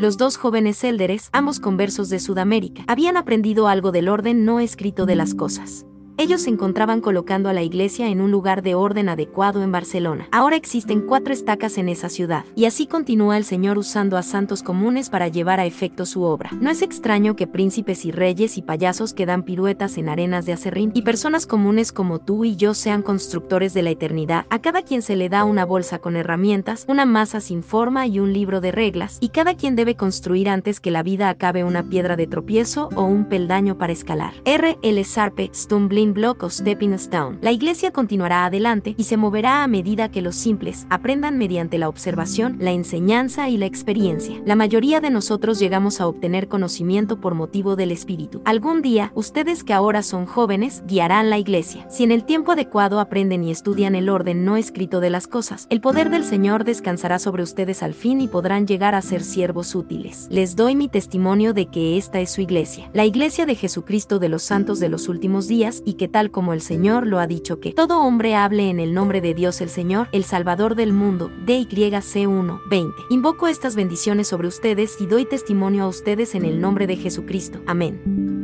Los 0.00 0.16
dos 0.16 0.38
jóvenes 0.38 0.82
élderes, 0.82 1.28
ambos 1.30 1.60
conversos 1.60 2.08
de 2.08 2.20
Sudamérica, 2.20 2.84
habían 2.86 3.18
aprendido 3.18 3.68
algo 3.68 3.92
del 3.92 4.08
orden 4.08 4.46
no 4.46 4.58
escrito 4.58 5.04
de 5.04 5.14
las 5.14 5.34
cosas. 5.34 5.84
Ellos 6.20 6.42
se 6.42 6.50
encontraban 6.50 7.00
colocando 7.00 7.48
a 7.48 7.54
la 7.54 7.62
iglesia 7.62 8.08
en 8.08 8.20
un 8.20 8.30
lugar 8.30 8.60
de 8.60 8.74
orden 8.74 9.08
adecuado 9.08 9.62
en 9.62 9.72
Barcelona. 9.72 10.28
Ahora 10.32 10.54
existen 10.54 11.00
cuatro 11.00 11.32
estacas 11.32 11.78
en 11.78 11.88
esa 11.88 12.10
ciudad, 12.10 12.44
y 12.54 12.66
así 12.66 12.86
continúa 12.86 13.38
el 13.38 13.44
Señor 13.44 13.78
usando 13.78 14.18
a 14.18 14.22
santos 14.22 14.62
comunes 14.62 15.08
para 15.08 15.28
llevar 15.28 15.60
a 15.60 15.64
efecto 15.64 16.04
su 16.04 16.24
obra. 16.24 16.50
No 16.60 16.68
es 16.68 16.82
extraño 16.82 17.36
que 17.36 17.46
príncipes 17.46 18.04
y 18.04 18.10
reyes 18.10 18.58
y 18.58 18.60
payasos 18.60 19.14
que 19.14 19.24
dan 19.24 19.44
piruetas 19.44 19.96
en 19.96 20.10
arenas 20.10 20.44
de 20.44 20.52
acerrín 20.52 20.90
y 20.92 21.00
personas 21.00 21.46
comunes 21.46 21.90
como 21.90 22.18
tú 22.18 22.44
y 22.44 22.54
yo 22.54 22.74
sean 22.74 23.00
constructores 23.00 23.72
de 23.72 23.80
la 23.80 23.88
eternidad. 23.88 24.44
A 24.50 24.58
cada 24.58 24.82
quien 24.82 25.00
se 25.00 25.16
le 25.16 25.30
da 25.30 25.44
una 25.44 25.64
bolsa 25.64 26.00
con 26.00 26.16
herramientas, 26.16 26.84
una 26.86 27.06
masa 27.06 27.40
sin 27.40 27.62
forma 27.62 28.06
y 28.06 28.20
un 28.20 28.34
libro 28.34 28.60
de 28.60 28.72
reglas, 28.72 29.16
y 29.22 29.30
cada 29.30 29.54
quien 29.54 29.74
debe 29.74 29.96
construir 29.96 30.50
antes 30.50 30.80
que 30.80 30.90
la 30.90 31.02
vida 31.02 31.30
acabe 31.30 31.64
una 31.64 31.84
piedra 31.84 32.16
de 32.16 32.26
tropiezo 32.26 32.90
o 32.94 33.04
un 33.04 33.24
peldaño 33.24 33.78
para 33.78 33.94
escalar. 33.94 34.34
R. 34.44 34.76
L. 34.82 35.04
Sarpe, 35.04 35.48
Stumbling 35.54 36.09
Block 36.14 36.42
o 36.42 36.50
Stepping 36.50 36.92
Stone. 36.94 37.38
La 37.40 37.52
iglesia 37.52 37.90
continuará 37.92 38.44
adelante 38.44 38.94
y 38.96 39.04
se 39.04 39.16
moverá 39.16 39.62
a 39.62 39.66
medida 39.66 40.10
que 40.10 40.22
los 40.22 40.36
simples 40.36 40.86
aprendan 40.90 41.38
mediante 41.38 41.78
la 41.78 41.88
observación, 41.88 42.56
la 42.60 42.72
enseñanza 42.72 43.48
y 43.48 43.56
la 43.56 43.66
experiencia. 43.66 44.40
La 44.44 44.56
mayoría 44.56 45.00
de 45.00 45.10
nosotros 45.10 45.58
llegamos 45.58 46.00
a 46.00 46.06
obtener 46.06 46.48
conocimiento 46.48 47.20
por 47.20 47.34
motivo 47.34 47.76
del 47.76 47.92
Espíritu. 47.92 48.42
Algún 48.44 48.82
día, 48.82 49.12
ustedes 49.14 49.64
que 49.64 49.72
ahora 49.72 50.02
son 50.02 50.26
jóvenes, 50.26 50.82
guiarán 50.86 51.30
la 51.30 51.38
iglesia. 51.38 51.86
Si 51.90 52.04
en 52.04 52.12
el 52.12 52.24
tiempo 52.24 52.52
adecuado 52.52 53.00
aprenden 53.00 53.44
y 53.44 53.50
estudian 53.50 53.94
el 53.94 54.08
orden 54.08 54.44
no 54.44 54.56
escrito 54.56 55.00
de 55.00 55.10
las 55.10 55.26
cosas, 55.26 55.66
el 55.70 55.80
poder 55.80 56.10
del 56.10 56.24
Señor 56.24 56.64
descansará 56.64 57.18
sobre 57.18 57.42
ustedes 57.42 57.82
al 57.82 57.94
fin 57.94 58.20
y 58.20 58.28
podrán 58.28 58.66
llegar 58.66 58.94
a 58.94 59.02
ser 59.02 59.22
siervos 59.22 59.74
útiles. 59.74 60.26
Les 60.30 60.56
doy 60.56 60.76
mi 60.76 60.88
testimonio 60.88 61.54
de 61.54 61.66
que 61.66 61.96
esta 61.96 62.20
es 62.20 62.30
su 62.30 62.40
iglesia, 62.40 62.90
la 62.92 63.04
iglesia 63.04 63.46
de 63.46 63.54
Jesucristo 63.54 64.18
de 64.18 64.28
los 64.28 64.42
santos 64.42 64.80
de 64.80 64.88
los 64.88 65.08
últimos 65.08 65.48
días 65.48 65.82
y 65.90 65.94
que 65.94 66.06
tal 66.06 66.30
como 66.30 66.52
el 66.52 66.60
Señor 66.60 67.04
lo 67.04 67.18
ha 67.18 67.26
dicho 67.26 67.58
que 67.58 67.72
todo 67.72 68.00
hombre 68.00 68.36
hable 68.36 68.70
en 68.70 68.78
el 68.78 68.94
nombre 68.94 69.20
de 69.20 69.34
Dios 69.34 69.60
el 69.60 69.68
Señor, 69.68 70.08
el 70.12 70.22
Salvador 70.22 70.76
del 70.76 70.92
mundo, 70.92 71.32
DYC 71.44 72.28
1, 72.28 72.60
20. 72.70 72.96
Invoco 73.10 73.48
estas 73.48 73.74
bendiciones 73.74 74.28
sobre 74.28 74.46
ustedes 74.46 75.00
y 75.00 75.06
doy 75.06 75.24
testimonio 75.24 75.84
a 75.84 75.88
ustedes 75.88 76.36
en 76.36 76.44
el 76.44 76.60
nombre 76.60 76.86
de 76.86 76.96
Jesucristo. 76.96 77.60
Amén. 77.66 78.39